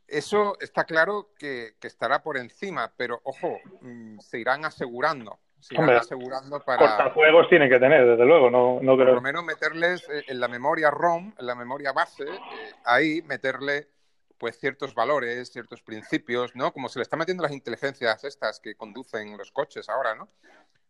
[0.07, 5.39] eso está claro que, que estará por encima, pero ojo, mm, se irán asegurando.
[5.61, 8.51] Se irán Hombre, asegurando para Cortafuegos tienen que tener, desde luego.
[8.51, 9.14] No, no por creo.
[9.14, 12.39] lo menos meterles eh, en la memoria ROM, en la memoria base, eh,
[12.85, 13.89] ahí meterle
[14.37, 16.70] pues ciertos valores, ciertos principios, ¿no?
[16.72, 20.28] Como se le está metiendo las inteligencias estas que conducen los coches ahora, ¿no?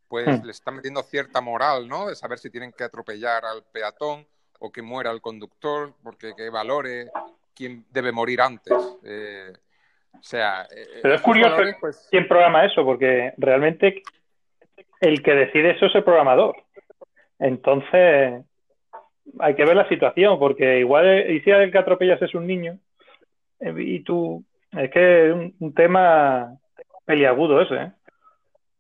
[0.09, 0.45] Pues Hmm.
[0.45, 2.09] le están metiendo cierta moral, ¿no?
[2.09, 4.27] De saber si tienen que atropellar al peatón
[4.59, 7.13] o que muera el conductor, porque que valore
[7.55, 8.75] quién debe morir antes.
[9.05, 9.53] Eh,
[10.13, 14.03] o sea, eh, Pero es esos curioso valores, pues, quién programa eso, porque realmente
[15.01, 16.57] el que decide eso es el programador.
[17.39, 18.45] Entonces,
[19.39, 22.47] hay que ver la situación, porque igual, eh, y si el que atropellas es un
[22.47, 22.79] niño,
[23.61, 26.57] eh, y tú, es que es un, un tema
[27.05, 27.93] peliagudo ese, ¿eh?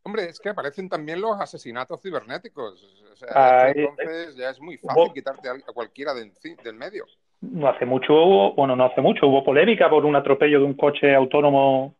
[0.06, 2.82] Hombre, es que aparecen también los asesinatos cibernéticos.
[3.10, 7.06] O sea, eh, entonces ya es muy fácil quitarte a cualquiera de enci- del medio.
[7.52, 10.74] No hace mucho hubo, bueno, no hace mucho, hubo polémica por un atropello de un
[10.74, 11.94] coche autónomo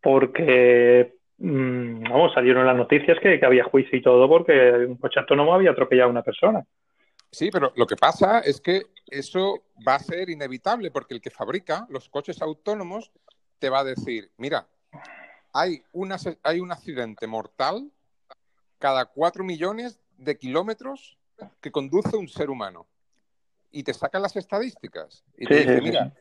[0.00, 4.52] porque, mm, vamos, salieron las noticias que, había juicio y todo porque
[4.86, 6.64] un coche autónomo había atropellado a una persona.
[7.30, 11.30] Sí, pero lo que pasa es que eso va a ser inevitable porque el que
[11.30, 13.10] fabrica los coches autónomos
[13.58, 14.66] te va a decir, mira,
[15.52, 17.90] hay, una, hay un accidente mortal
[18.78, 21.16] cada cuatro millones de kilómetros
[21.60, 22.86] que conduce un ser humano.
[23.72, 25.24] Y te sacan las estadísticas.
[25.36, 25.82] Y te Sí, dice, sí, sí.
[25.82, 26.12] mira,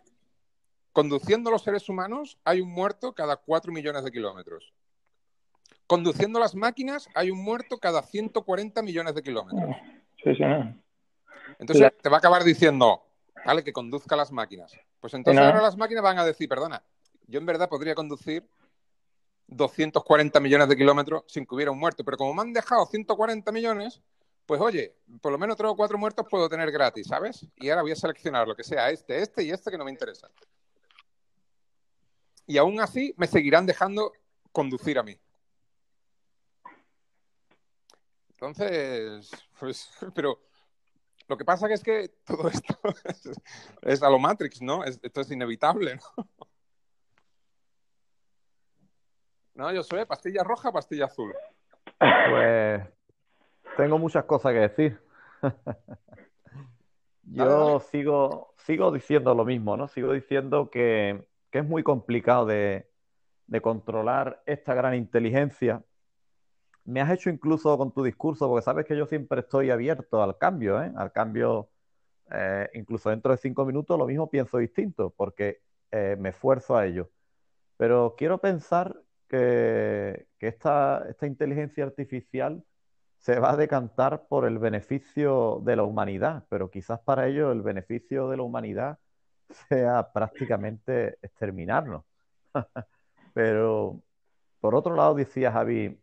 [0.93, 4.73] conduciendo los seres humanos hay un muerto cada cuatro millones de kilómetros.
[5.85, 9.75] Conduciendo las máquinas hay un muerto cada 140 millones de kilómetros.
[10.23, 10.81] Sí, sí, no.
[11.59, 13.03] Entonces te va a acabar diciendo,
[13.45, 14.71] vale, que conduzca las máquinas.
[15.01, 15.47] Pues entonces No.
[15.47, 16.81] ahora las máquinas van a decir, perdona,
[17.27, 18.47] yo en verdad podría conducir
[19.47, 23.51] 240 millones de kilómetros sin que hubiera un muerto, pero como me han dejado 140
[23.51, 24.01] millones,
[24.45, 27.45] pues oye, por lo menos tres o cuatro muertos puedo tener gratis, ¿sabes?
[27.55, 29.91] Y ahora voy a seleccionar lo que sea, este, este y este que no me
[29.91, 30.29] interesa.
[32.47, 34.11] Y aún así me seguirán dejando
[34.51, 35.17] conducir a mí.
[38.31, 39.29] Entonces,
[39.59, 40.41] pues, pero
[41.27, 42.75] lo que pasa es que todo esto
[43.83, 44.83] es, a lo Matrix, ¿no?
[44.83, 46.27] Es- esto es inevitable, ¿no?
[49.53, 51.35] No, yo soy pastilla roja, pastilla azul.
[51.99, 52.81] Pues
[53.77, 54.99] tengo muchas cosas que decir.
[57.23, 59.87] Yo sigo, sigo diciendo lo mismo, ¿no?
[59.87, 62.89] Sigo diciendo que, que es muy complicado de,
[63.47, 65.83] de controlar esta gran inteligencia.
[66.83, 70.37] Me has hecho incluso con tu discurso, porque sabes que yo siempre estoy abierto al
[70.37, 70.91] cambio, ¿eh?
[70.95, 71.69] Al cambio,
[72.31, 75.61] eh, incluso dentro de cinco minutos lo mismo pienso distinto, porque
[75.91, 77.11] eh, me esfuerzo a ello.
[77.77, 78.95] Pero quiero pensar
[79.27, 82.63] que, que esta, esta inteligencia artificial
[83.21, 87.61] se va a decantar por el beneficio de la humanidad, pero quizás para ello el
[87.61, 88.97] beneficio de la humanidad
[89.69, 92.03] sea prácticamente exterminarnos.
[93.33, 94.01] Pero
[94.59, 95.97] por otro lado decía Javi,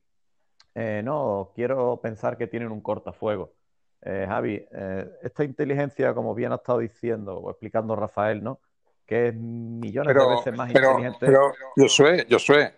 [0.75, 3.53] eh, no, quiero pensar que tienen un cortafuego.
[4.01, 8.61] Eh, Javi, eh, esta inteligencia, como bien ha estado diciendo o explicando Rafael, ¿no?
[9.05, 11.27] Que es millones de Pero, veces más pero, inteligente.
[11.27, 12.75] pero, Josué, Josué,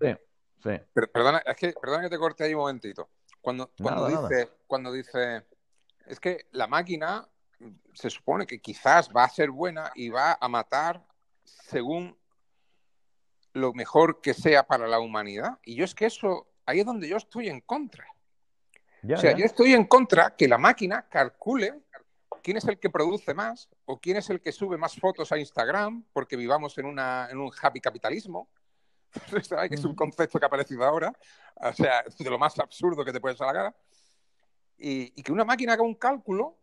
[0.00, 0.08] Sí,
[0.62, 0.70] sí.
[0.92, 3.08] per- perdona, es que, perdona que te corte ahí un momentito.
[3.46, 4.28] Cuando, cuando Nada, nada.
[4.28, 5.44] dice, cuando dice,
[6.06, 7.28] es que la máquina
[7.94, 11.06] se supone que quizás va a ser buena y va a matar
[11.44, 12.18] según
[13.52, 15.60] lo mejor que sea para la humanidad.
[15.62, 18.04] Y yo es que eso, ahí es donde yo estoy en contra.
[19.02, 19.38] Ya, O sea, ya.
[19.38, 21.84] yo estoy en contra que la máquina calcule
[22.42, 25.38] quién es el que produce más o quién es el que sube más fotos a
[25.38, 28.48] Instagram, porque vivamos en, una, en un happy capitalismo.
[29.68, 31.12] Que es un concepto que ha aparecido ahora.
[31.56, 33.74] O sea, de lo más absurdo que te puedes cara.
[34.78, 36.56] Y, y que una máquina haga un cálculo,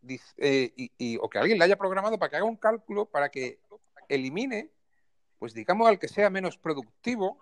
[0.00, 3.04] dice- eh, y, y- o que alguien le haya programado para que haga un cálculo
[3.06, 3.60] para que
[4.08, 4.70] elimine,
[5.38, 7.38] pues digamos, al que sea menos productivo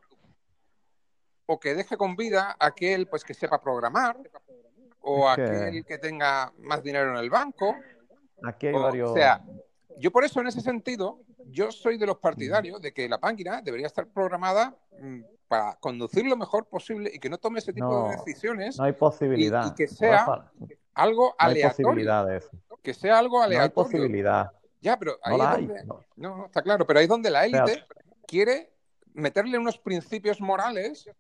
[1.46, 4.16] o que deje con vida a aquel pues que sepa programar
[5.01, 7.76] o Es que- aquel que tenga más dinero en el banco.
[8.44, 9.11] Aquí hay O, varios.
[9.11, 9.42] o sea,
[9.98, 13.61] yo por eso en ese sentido, yo soy de los partidarios de que la máquina
[13.62, 17.86] debería estar programada mm, para conducir lo mejor posible y que no tome ese tipo
[17.86, 19.64] No, de decisiones, no hay posibilidad.
[19.66, 20.51] y- y que sea Rafa,
[20.95, 22.51] algo no hay aleatorio, eso.
[22.82, 23.74] que sea algo No hay aleatorio.
[23.74, 24.53] posibilidad.
[24.80, 25.66] Ya, pero ahí No es hay.
[25.66, 26.01] donde, no.
[26.16, 27.84] no, no, está claro, pero ahí es donde la sea, élite
[28.26, 28.72] quiere
[29.12, 31.11] meterle unos principios morales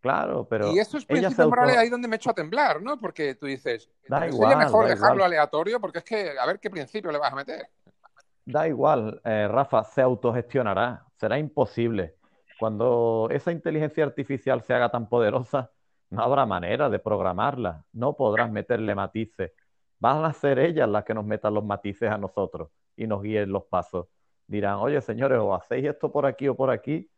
[0.00, 0.70] Claro, pero.
[0.70, 3.00] Y estos principios morales ahí donde me echo a temblar, ¿no?
[3.00, 7.10] Porque tú dices, da sería mejor dejarlo aleatorio porque es que a ver qué principio
[7.10, 7.70] le vas a meter.
[8.46, 12.16] Da igual, eh, Rafa, se autogestionará, será imposible.
[12.58, 15.70] Cuando esa inteligencia artificial se haga tan poderosa,
[16.10, 19.52] no habrá manera de programarla, no podrás meterle matices.
[19.98, 23.50] Van a ser ellas las que nos metan los matices a nosotros y nos guíen
[23.50, 24.08] los pasos.
[24.46, 27.10] Dirán, oye señores, o hacéis esto por aquí o por aquí,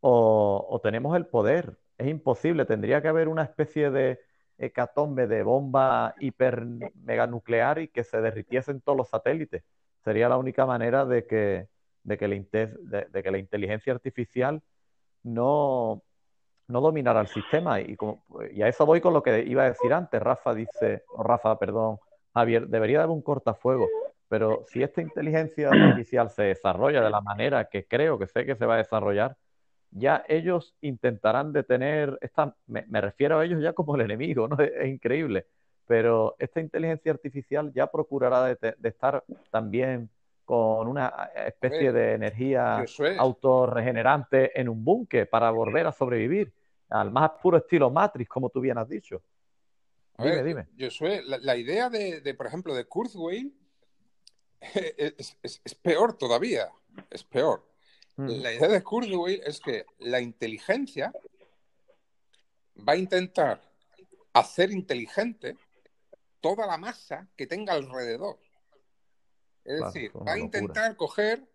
[0.00, 2.64] o, tenemos el poder es imposible.
[2.66, 4.20] Tendría que haber una especie de
[4.58, 6.64] hecatombe de bomba hiper
[6.94, 9.64] meganuclear y que se derritiesen todos los satélites.
[10.04, 11.68] Sería la única manera de que,
[12.02, 14.62] de que, la, de, que la inteligencia artificial
[15.22, 16.02] no,
[16.68, 17.80] no dominara el sistema.
[17.80, 17.96] Y,
[18.52, 20.20] y, a eso voy con lo que iba a decir antes.
[20.20, 21.98] Rafa dice, o Rafa, perdón,
[22.34, 23.88] Javier, debería haber un cortafuego.
[24.28, 28.56] Pero si esta inteligencia artificial se desarrolla de la manera que creo que sé que
[28.56, 29.36] se va a desarrollar,
[29.90, 34.56] ya ellos intentarán detener, esta, me, refiero a ellos ya como el enemigo, ¿no?
[34.58, 35.46] Es, increíble,
[35.86, 40.08] pero esta inteligencia artificial ya procurará de, estar también
[40.44, 42.84] con una especie de energía
[43.18, 46.52] autorregenerante en un búnker para volver a sobrevivir,
[46.90, 49.22] al más puro estilo Matrix, como tú bien has dicho.
[50.18, 50.66] dime, dime.
[50.74, 50.88] Yo
[51.24, 53.54] la, la, idea de, por ejemplo, de Kurzweil
[54.60, 56.68] es, es peor todavía,
[57.10, 57.72] es peor
[58.16, 58.28] Mm.
[58.42, 61.12] La idea de Kurzweil es que la inteligencia
[62.76, 63.62] va a intentar
[64.32, 65.56] hacer inteligente
[66.42, 68.38] toda la masa que tenga alrededor.
[69.64, 71.48] Es decir, va a intentar coger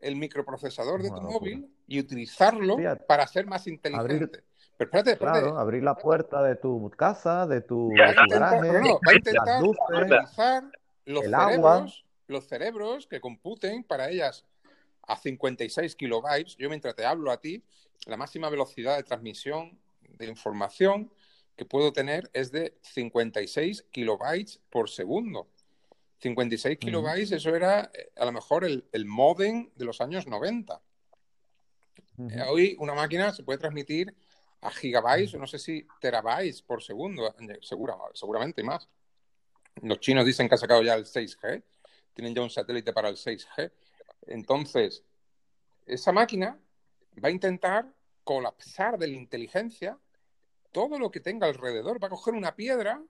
[0.00, 2.76] el microprocesador de tu móvil y utilizarlo
[3.06, 4.44] para ser más inteligente.
[4.76, 5.40] Pero espérate, espérate.
[5.40, 10.64] Claro, abrir la puerta de tu casa, de tu, va a intentar utilizar
[11.04, 14.46] los cerebros, los cerebros que computen para ellas
[15.02, 16.56] a 56 kilobytes.
[16.56, 17.64] Yo mientras te hablo a ti,
[18.06, 19.76] la máxima velocidad de transmisión
[20.16, 21.10] de información
[21.58, 25.50] que puedo tener es de 56 kilobytes por segundo.
[26.20, 30.80] 56 kilobytes, eso era eh, a lo mejor el, el modem de los años 90.
[32.18, 34.14] Eh, hoy una máquina se puede transmitir
[34.60, 38.88] a gigabytes, no sé si terabytes por segundo, eh, segura, seguramente más.
[39.82, 41.62] Los chinos dicen que ha sacado ya el 6G,
[42.14, 43.72] tienen ya un satélite para el 6G.
[44.28, 45.02] Entonces,
[45.86, 46.56] esa máquina
[47.22, 47.92] va a intentar
[48.22, 49.98] colapsar de la inteligencia
[50.72, 52.02] todo lo que tenga alrededor.
[52.02, 53.02] Va a coger una piedra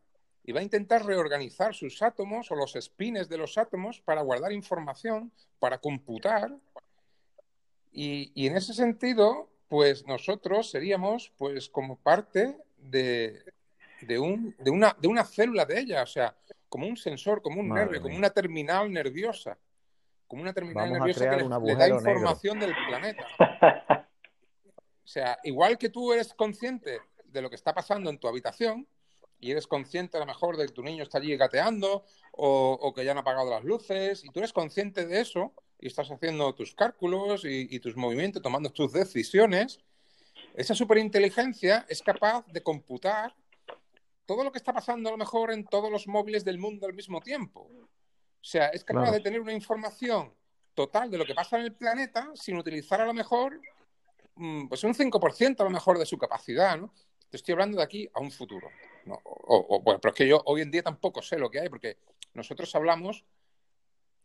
[0.45, 4.53] y va a intentar reorganizar sus átomos o los espines de los átomos para guardar
[4.53, 6.55] información, para computar.
[7.93, 13.43] Y, en ese sentido, pues nosotros seríamos pues como parte de,
[14.19, 16.37] un, de, una, de una célula de ella, o sea,
[16.69, 19.59] como un sensor, como un nervio, como una terminal nerviosa
[20.29, 23.27] como una terminal nerviosa que le, da información del planeta.
[25.01, 28.87] O sea, igual que tú eres consciente de lo que está pasando en tu habitación
[29.41, 33.05] y eres consciente a lo mejor de que tu niño está allí gateando o, que
[33.05, 36.75] ya han apagado las luces y tú eres consciente de eso y estás haciendo tus
[36.75, 39.81] cálculos y, tus movimientos, tomando tus decisiones,
[40.55, 43.35] esa superinteligencia es capaz de computar
[44.27, 46.95] todo lo que está pasando a lo mejor en todos los móviles del mundo al
[46.95, 47.71] mismo tiempo.
[48.41, 50.35] O sea, es capaz de tener una información
[50.75, 53.61] total de lo que pasa en el planeta sin utilizar a lo mejor
[54.37, 56.93] mm, pues un 5% a lo mejor de su capacidad, ¿no?
[57.31, 58.69] Te estoy hablando de aquí a un futuro.
[59.25, 61.99] O, bueno, pero es que yo hoy en día tampoco sé lo que hay, porque
[62.35, 63.25] nosotros hablamos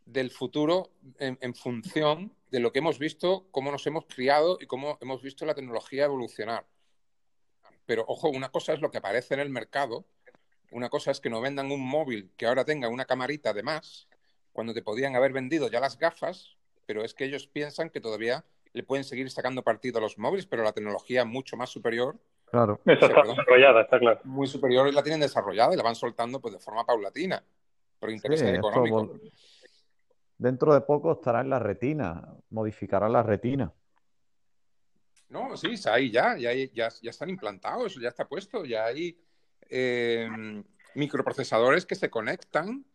[0.06, 4.98] del futuro en, función de lo que hemos visto, cómo nos hemos criado y cómo
[5.02, 6.66] hemos visto la tecnología evolucionar.
[7.86, 10.06] Pero ojo, una cosa es lo que aparece en el mercado
[10.74, 14.08] una cosa es que no vendan un móvil que ahora tenga una camarita de más,
[14.52, 16.58] cuando te podían haber vendido ya las gafas,
[16.88, 18.44] pero es que ellos piensan que todavía
[18.74, 22.20] le pueden seguir sacando partido a los móviles, pero la tecnología mucho más superior.
[22.54, 22.80] Claro.
[22.86, 24.22] está desarrollada, está claro.
[24.24, 27.44] Muy superior y la tienen desarrollada y la van soltando pues de forma paulatina,
[28.00, 29.10] por intereses económicos.
[30.38, 33.74] Dentro de poco estará en la retina, modificará la retina.
[35.30, 39.18] No, sí, ahí ya, ya, ya, ya están implantados, ya está puesto, ya hay
[39.70, 40.64] Em,
[40.96, 42.86] microprocesadores que se conectan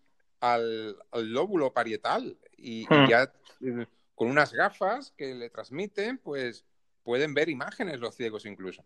[0.40, 3.08] al, lóbulo parietal y, hmm.
[3.08, 6.64] ya eh, con unas gafas que le transmiten, pues
[7.02, 8.84] pueden ver imágenes los ciegos incluso.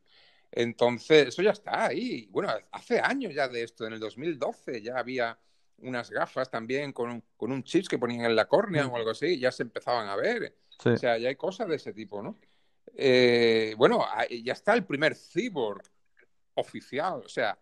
[0.53, 2.29] Entonces, eso ya está ahí.
[2.31, 5.39] Bueno, hace años ya de esto, en el 2012 ya había
[5.79, 9.39] unas gafas también con, con un chip que ponían en la córnea o algo así,
[9.39, 10.55] ya se empezaban a ver.
[10.85, 12.39] O sea, ya hay cosas de ese tipo, ¿no?
[12.95, 14.05] Eh, bueno,
[14.43, 15.83] ya está el primer cyborg
[16.55, 17.59] oficial, o sea,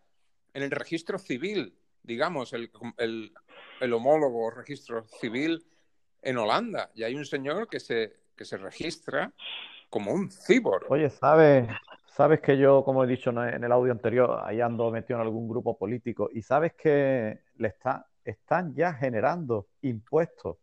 [0.53, 5.65] en el registro civil, digamos, el, el, homólogo registro civil
[6.23, 6.91] en Holanda.
[6.95, 9.33] Y hay un señor que se, que se registra
[9.89, 10.91] como un cyborg.
[10.91, 11.69] Oye, ¿sabes
[12.11, 15.49] sabes que yo, como he dicho en el audio anterior, ahí ando metido en algún
[15.49, 20.57] grupo político y sabes que le está, están ya generando impuestos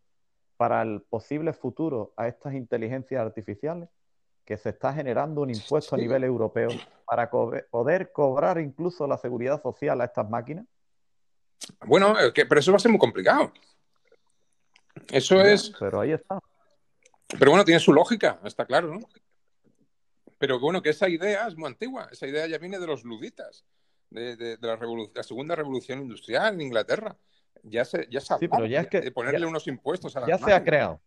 [0.58, 3.90] para el posible futuro a estas inteligencias artificiales,
[4.44, 6.70] que se está generando un impuesto a nivel europeo
[7.06, 10.66] para poder cobrar incluso la seguridad social a estas máquinas.
[11.86, 13.52] Bueno, pero eso va a ser muy complicado.
[15.12, 15.72] Eso es.
[15.80, 16.40] Pero ahí está.
[17.38, 19.00] Pero bueno, tiene su lógica, está claro, ¿no?
[20.38, 22.08] Pero bueno, que esa idea es muy antigua.
[22.12, 23.66] Esa idea ya viene de los luditas,
[24.10, 27.18] de, la, segunda revolución industrial en Inglaterra.
[27.64, 30.38] Ya se, ya sí, pero ya es que, de ponerle unos impuestos a la Ya
[30.38, 31.02] se ha creado.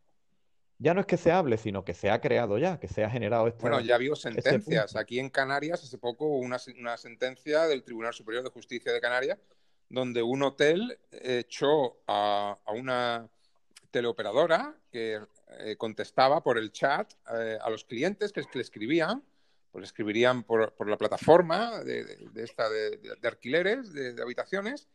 [0.78, 3.10] Ya no es que se hable, sino que se ha creado ya, que se ha
[3.10, 3.60] generado esto.
[3.60, 4.96] Bueno, ya habido sentencias.
[4.96, 9.00] Aquí en Canarias, hace poco, hubo una, una sentencia del Tribunal Superior de Justicia de
[9.00, 9.38] Canarias,
[9.90, 13.28] donde un hotel echó a, a una
[13.90, 15.20] teleoperadora que
[15.58, 19.22] eh, contestaba por el chat eh, a los clientes que, le escribían,
[19.72, 24.88] pues escribirían por, la plataforma de, esta de, alquileres, de, habitaciones,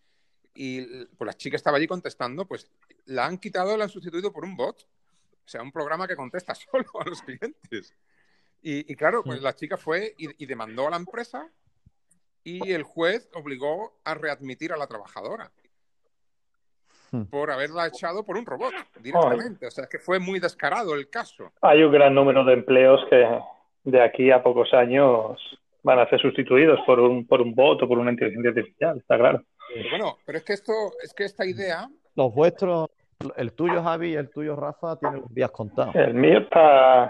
[0.53, 2.69] y pues la chica estaba allí contestando, pues
[3.05, 6.55] la han quitado, la han sustituido por un bot, o sea, un programa que contesta
[6.71, 7.93] solo a los clientes.
[8.67, 11.51] Y, claro, pues la chica fue y demandó a la empresa
[12.45, 15.51] y el juez obligó a readmitir a la trabajadora.
[17.29, 19.67] Por haberla echado por un robot directamente.
[19.67, 21.51] O sea, que fue muy descarado el caso.
[21.61, 23.25] Hay un gran número de empleos que
[23.85, 25.39] de aquí a pocos años
[25.83, 29.17] van a ser sustituidos por un, por un bot o por una inteligencia artificial, está
[29.17, 29.43] claro.
[29.91, 30.73] bueno, pero es que esto,
[31.03, 31.87] es que esta idea.
[32.15, 32.89] Los vuestros,
[33.37, 35.93] el tuyo Javi y el tuyo Rafa, tienen días contados.
[35.95, 37.09] El mío está.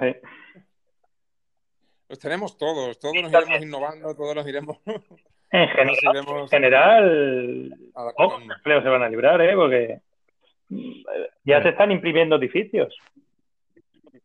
[2.08, 4.78] Los tenemos todos, todos nos iremos innovando, todos nos iremos.
[5.52, 5.70] En
[6.50, 7.74] general,
[8.16, 9.56] pocos empleos se van a librar, ¿eh?
[9.56, 10.00] Porque
[11.44, 12.96] ya se están imprimiendo edificios.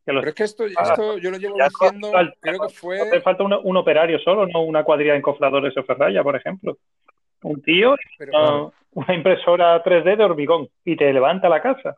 [0.05, 3.01] Pero es que esto, esto yo lo llevo diciendo, creo que fue...
[3.01, 6.79] Hace falta un, operario solo, no una cuadrilla de encofradores o ferralla, por ejemplo.
[7.43, 7.95] Un tío,
[8.93, 11.97] una, impresora 3D de hormigón y te levanta la casa.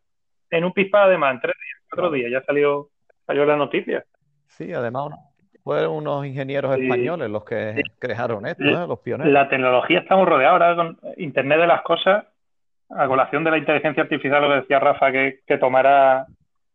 [0.51, 2.89] En un pispa además, en tres días, cuatro días, ya salió,
[3.27, 4.05] salió la noticia.
[4.47, 5.13] Sí, además
[5.63, 8.87] fueron unos ingenieros españoles los que crearon esto, ¿eh?
[8.87, 9.33] los pioneros.
[9.33, 12.25] La tecnología estamos rodeados ahora con Internet de las cosas,
[12.91, 16.27] a colación de la inteligencia artificial, lo que decía Rafa, que, que tomara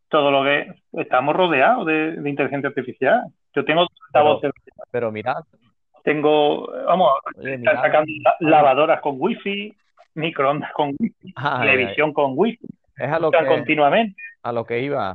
[0.08, 0.72] todo lo que...
[0.92, 3.22] Estamos rodeados de, inteligencia artificial.
[3.54, 4.40] Yo tengo pero,
[4.90, 5.44] pero mirad.
[6.02, 7.12] Tengo, vamos,
[7.64, 8.10] sacando
[8.40, 9.74] lavadoras con wifi,
[10.14, 12.66] microondas con wifi, televisión con wifi.
[12.96, 14.20] Es a lo que, continuamente.
[14.42, 15.14] A lo que iba.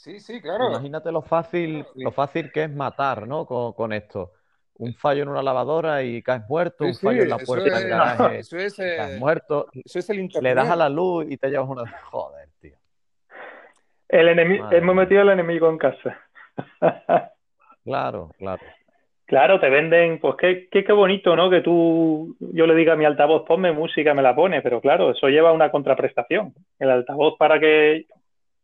[0.00, 0.70] Sí, sí, claro.
[0.70, 3.44] Imagínate lo fácil, lo fácil que es matar, ¿no?
[3.44, 4.32] Con, esto.
[4.76, 8.38] Un fallo en una lavadora y caes muerto, un fallo en la puerta del garaje,
[8.38, 9.66] eso es, caes eh, muerto.
[9.84, 11.84] Eso es el Le das a la luz y te llevas una.
[12.04, 12.78] Joder, tío.
[14.08, 16.18] El enemigo, hemos metido al enemigo en casa.
[17.84, 18.62] claro, claro.
[19.26, 21.50] Claro, te venden, pues qué, qué, qué, bonito, ¿no?
[21.50, 25.10] Que tú, yo le diga a mi altavoz, ponme música, me la pone, pero claro,
[25.10, 26.54] eso lleva una contraprestación.
[26.78, 28.06] El altavoz para que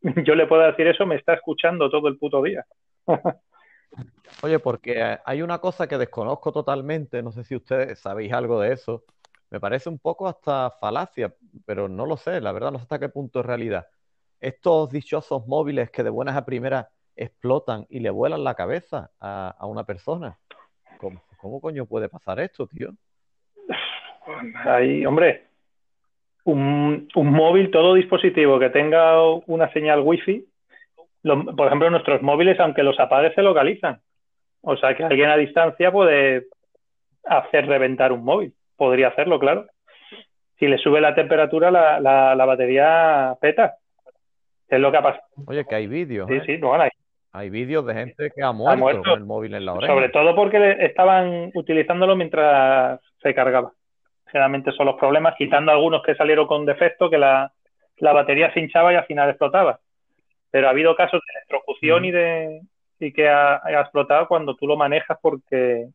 [0.24, 2.65] yo le puedo decir eso, me está escuchando todo el puto día.
[4.43, 8.73] Oye, porque hay una cosa que desconozco totalmente, no sé si ustedes sabéis algo de
[8.73, 9.05] eso,
[9.51, 11.35] me parece un poco hasta falacia,
[11.65, 13.87] pero no lo sé, la verdad no sé hasta qué punto es realidad.
[14.41, 19.57] Estos dichosos móviles que de buenas a primeras explotan y le vuelan la cabeza a,
[19.62, 20.39] una persona.
[20.99, 22.91] ¿Cómo, ¿Cómo, coño puede pasar esto, tío?
[24.65, 25.47] Ahí, hombre,
[26.47, 30.44] un, móvil, todo dispositivo que tenga una señal wifi,
[31.23, 34.01] por ejemplo, nuestros móviles, aunque los apague, se localizan.
[34.62, 36.47] O sea que alguien a distancia puede
[37.24, 38.55] hacer reventar un móvil.
[38.77, 39.66] Podría hacerlo, claro.
[40.59, 43.74] Si le sube la temperatura, la, la, batería peta.
[44.68, 45.24] Es lo que ha pasado.
[45.47, 46.28] Oye, que hay vídeos.
[46.28, 46.43] Sí, ¿eh?
[46.47, 46.90] sí, no, hay.
[47.32, 49.93] Hay vídeos de gente que ha muerto, con el móvil en la oreja.
[49.93, 53.73] Sobre todo porque estaban utilizándolo mientras se cargaba
[54.27, 57.53] generalmente son los problemas, quitando algunos que salieron con defecto, que la,
[58.01, 59.81] batería se hinchaba y al final explotaba.
[60.51, 62.61] Pero ha habido casos de electrocución y de
[62.98, 65.89] y que ha, explotado cuando tú lo manejas porque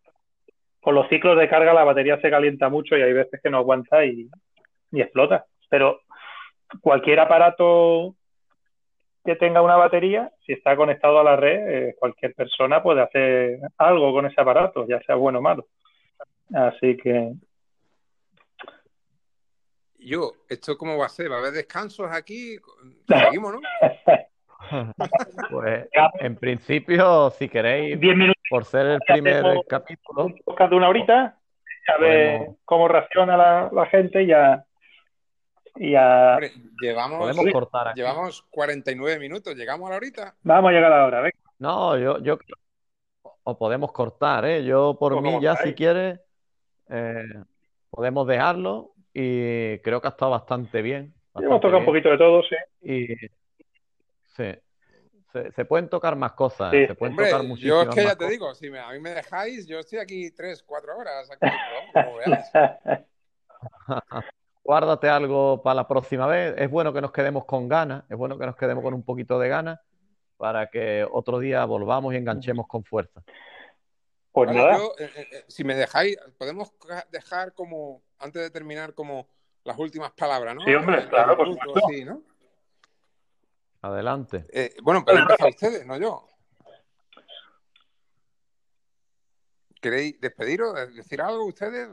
[0.80, 3.58] con los ciclos de carga la batería se calienta mucho y hay veces que no
[3.58, 4.30] aguanta y,
[4.92, 5.46] explota.
[5.70, 6.02] Pero
[6.82, 8.16] cualquier aparato
[9.24, 13.60] que tenga una batería, si está conectado a la red, eh, cualquier persona puede hacer
[13.78, 15.68] algo con ese aparato, ya sea bueno o malo.
[16.54, 17.34] Así que
[20.02, 21.32] yo, ¿esto cómo va a ser?
[21.32, 22.58] ¿Va a haber descansos aquí?
[23.08, 23.62] Seguimos, ¿no?
[25.50, 25.88] pues
[26.20, 28.00] en principio, si queréis,
[28.50, 30.28] por ser el primer capítulo.
[30.28, 31.38] de una horita,
[31.88, 34.66] a ver cómo reacciona la, gente y ya.
[35.76, 36.38] ya...
[36.80, 37.36] llevamos,
[37.96, 40.36] llevamos 49 minutos, ¿llegamos a la horita?
[40.44, 41.34] Vamos a llegar a la hora, ¿ves?
[41.60, 42.38] No, yo, yo
[43.44, 44.64] o podemos cortar, ¿eh?
[44.64, 46.20] Yo por O mí ya si quieres
[46.90, 47.24] eh,
[47.90, 52.10] podemos dejarlo y creo que ha estado bastante bien, Y hemos bastante tocado un poquito
[52.10, 52.56] de todo, sí.
[52.82, 53.08] Y
[54.36, 54.60] sí,
[55.32, 56.88] se, se pueden tocar más cosas, Sí.
[56.88, 58.32] se pueden Hombre, tocar yo es muchísimas que ya te cosas.
[58.32, 61.48] digo, si me- a mí me dejáis, yo estoy aquí tres, cuatro horas, aquí,
[61.94, 62.46] como veáis.
[64.64, 66.54] Guárdate algo para la próxima vez.
[66.58, 69.40] Es bueno que nos quedemos con ganas, es bueno que nos quedemos con un poquito
[69.40, 69.80] de ganas
[70.38, 73.22] para que otro día volvamos y enganchemos con fuerza.
[74.32, 76.72] Pues nada, yo, eh, eh, eh, si me dejáis, podemos
[77.12, 79.28] dejar como, antes de terminar, como
[79.64, 80.62] las últimas palabras, ¿no?
[80.62, 81.90] Sí, hombre, claro, por supuesto.
[81.90, 82.22] sí, ¿no?
[83.82, 84.46] Adelante.
[84.54, 86.28] Eh, bueno, pero empezar ustedes, no yo.
[89.82, 91.90] ¿Queréis despediros, de- decir algo ustedes?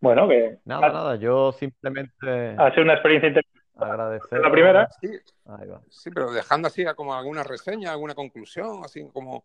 [0.00, 4.40] bueno, que Nada, ha, nada, yo simplemente ha sido una experiencia interesante agradecer.
[4.40, 4.88] la primera.
[5.00, 5.08] Sí,
[5.46, 5.80] Ahí va.
[5.88, 9.44] sí, pero dejando así como alguna reseña, alguna conclusión, así como...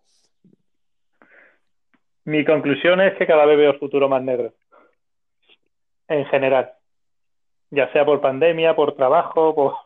[2.26, 4.54] Mi conclusión es que cada vez veo el futuro más negro.
[6.08, 6.74] En general.
[7.70, 9.84] Ya sea por pandemia, por trabajo,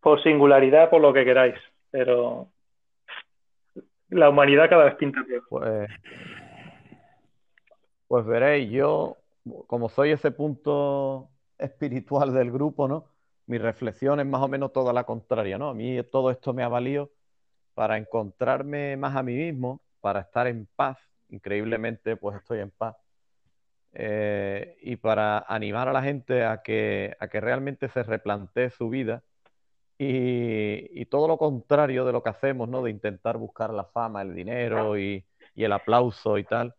[0.00, 1.54] por, singularidad, por lo que queráis.
[1.90, 2.48] Pero
[4.08, 5.42] la humanidad cada vez pinta peor.
[5.48, 5.88] Pues,
[8.08, 9.16] pues veréis, yo,
[9.66, 11.28] como soy ese punto
[11.58, 13.06] espiritual del grupo, ¿no?
[13.46, 15.68] Mi reflexión es más o menos toda la contraria, ¿no?
[15.68, 17.10] A mí todo esto me ha valido
[17.74, 20.98] para encontrarme más a mí mismo, para estar en paz.
[21.28, 22.96] Increíblemente, pues estoy en paz.
[23.96, 28.88] Eh, y para animar a la gente a que, a que realmente se replantee su
[28.88, 29.22] vida
[29.96, 32.82] y, y todo lo contrario de lo que hacemos, ¿no?
[32.82, 36.74] De intentar buscar la fama, el dinero y, y el aplauso y tal.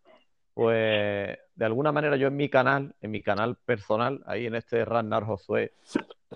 [0.53, 4.83] Pues de alguna manera yo en mi canal, en mi canal personal, ahí en este
[4.85, 5.73] Ragnar Josué,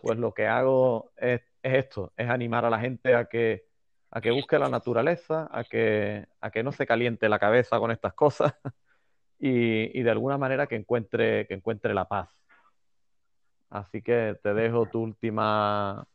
[0.02, 3.66] pues lo que hago es, es esto, es animar a la gente a que,
[4.12, 7.92] a que busque la naturaleza, a que, a que no se caliente la cabeza con
[7.92, 8.54] estas cosas
[9.40, 12.30] y, y de alguna manera que encuentre, que encuentre la paz.
[13.70, 16.06] Así que te dejo tu última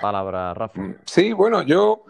[0.00, 0.96] palabra, Rafa.
[1.04, 2.04] Sí, bueno, yo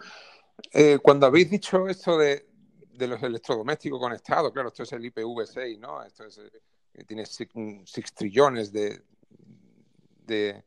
[0.71, 2.45] eh, cuando habéis dicho esto de,
[2.77, 6.03] de los electrodomésticos conectados, claro, esto es el IPv6, ¿no?
[6.03, 9.01] Esto es, eh, tiene 6 trillones de,
[10.25, 10.63] de,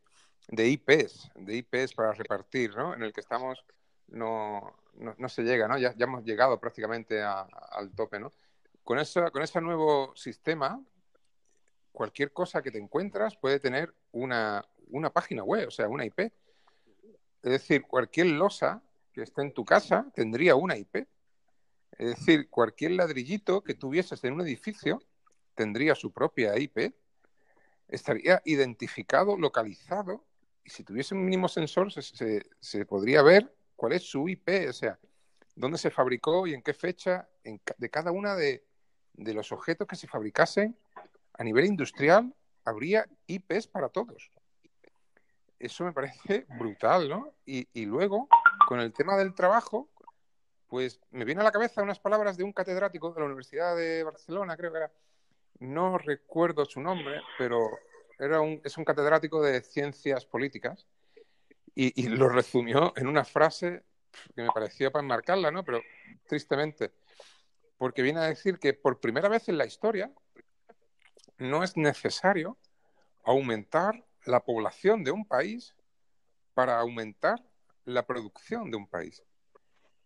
[0.49, 2.93] de, IPs, de IPs para repartir, ¿no?
[2.93, 3.63] En el que estamos,
[4.07, 5.77] no, no, no se llega, ¿no?
[5.77, 7.41] Ya, ya, hemos llegado prácticamente a,
[7.71, 8.33] al tope, ¿no?
[8.87, 10.81] Con, eso, con ese nuevo sistema,
[11.91, 16.19] cualquier cosa que te encuentras puede tener una, una página web, o sea, una IP.
[16.21, 18.81] Es decir, cualquier losa
[19.11, 21.05] que esté en tu casa tendría una IP.
[21.97, 25.03] Es decir, cualquier ladrillito que tuvieses en un edificio
[25.53, 26.95] tendría su propia IP.
[27.89, 30.23] Estaría identificado, localizado,
[30.63, 34.69] y si tuviese un mínimo sensor se, se, se podría ver cuál es su IP,
[34.69, 34.97] o sea,
[35.57, 38.66] dónde se fabricó y en qué fecha en, de cada una de,
[39.17, 40.77] de los objetos que se fabricasen
[41.33, 42.33] a nivel industrial,
[42.63, 44.31] habría IPs para todos
[45.59, 47.33] eso me parece brutal, ¿no?
[47.45, 48.27] Y, y, luego,
[48.67, 49.89] con el tema del trabajo,
[50.67, 54.03] pues me viene a la cabeza unas palabras de un catedrático de la Universidad de
[54.03, 54.91] Barcelona, creo que era,
[55.59, 57.69] no recuerdo su nombre, pero
[58.19, 60.85] era un, es un catedrático de ciencias políticas
[61.73, 63.83] y, y lo resumió en una frase
[64.35, 65.63] que me pareció para enmarcarla, ¿no?
[65.63, 65.81] Pero
[66.27, 66.91] tristemente,
[67.77, 70.11] porque viene a decir que por primera vez en la historia
[71.37, 72.57] no es necesario
[73.23, 75.75] aumentar la población de un país
[76.53, 77.43] para aumentar
[77.85, 79.23] la producción de un país,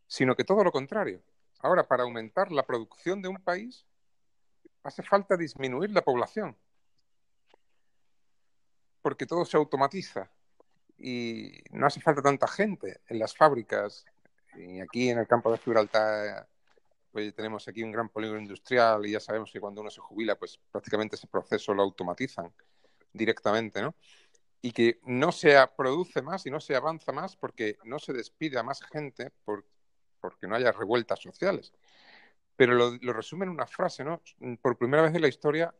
[0.08, 1.24] sino que todo lo contrario.
[1.60, 3.86] Ahora, para aumentar la producción de un país,
[4.84, 6.58] hace falta disminuir la población,
[9.02, 10.32] porque todo se automatiza
[10.98, 14.06] y no hace falta tanta gente en las fábricas.
[14.56, 16.48] Y aquí en el campo de Gibraltar
[17.12, 20.36] pues tenemos aquí un gran polígono industrial y ya sabemos que cuando uno se jubila,
[20.38, 22.54] pues prácticamente ese proceso lo automatizan
[23.14, 23.96] directamente, ¿no?
[24.62, 28.60] Y que no se produce más y no se avanza más porque no se despide
[28.60, 29.66] a más gente por,
[30.20, 31.74] porque no haya revueltas sociales.
[32.56, 34.22] Pero lo, lo resume en una frase, ¿no?
[34.62, 35.74] Por primera vez en la historia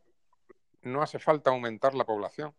[0.82, 2.54] no hace falta aumentar la población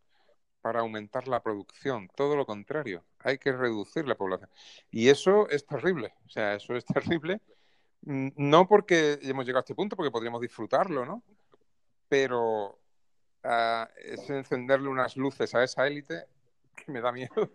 [0.64, 4.50] para aumentar la producción, todo lo contrario, hay que reducir la población.
[4.90, 6.86] Y eso es terrible, o sea, eso es
[7.22, 7.42] terrible,
[8.06, 11.24] no porque hemos llegado a este punto, porque podríamos disfrutarlo, ¿no?
[12.10, 12.78] Pero
[13.46, 16.24] Uh, es encenderle unas luces a esa élite
[16.76, 17.50] que me da miedo.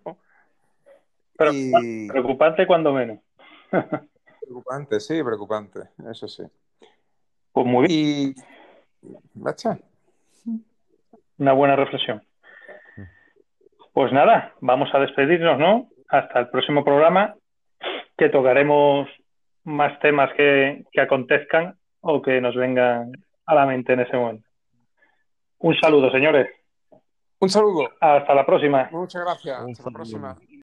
[1.39, 2.09] Pero, y...
[2.09, 3.21] Preocupante cuando menos.
[4.41, 5.81] preocupante, sí, preocupante,
[6.11, 6.43] eso sí.
[7.53, 8.35] Pues muy bien.
[9.01, 9.19] Y...
[9.33, 9.79] ¿Bacha?
[11.39, 12.23] Una buena reflexión.
[13.95, 15.89] Pues nada, vamos a despedirnos, ¿no?
[16.09, 17.35] Hasta el próximo programa,
[18.17, 19.09] que tocaremos
[19.69, 23.13] más temas que, que acontezcan o que nos vengan
[23.47, 24.49] a la mente en ese momento.
[25.59, 26.49] Un saludo, señores.
[27.41, 27.91] Un saludo.
[28.01, 28.89] Hasta la próxima.
[28.91, 29.59] Muchas gracias.
[29.59, 30.37] Hasta la próxima.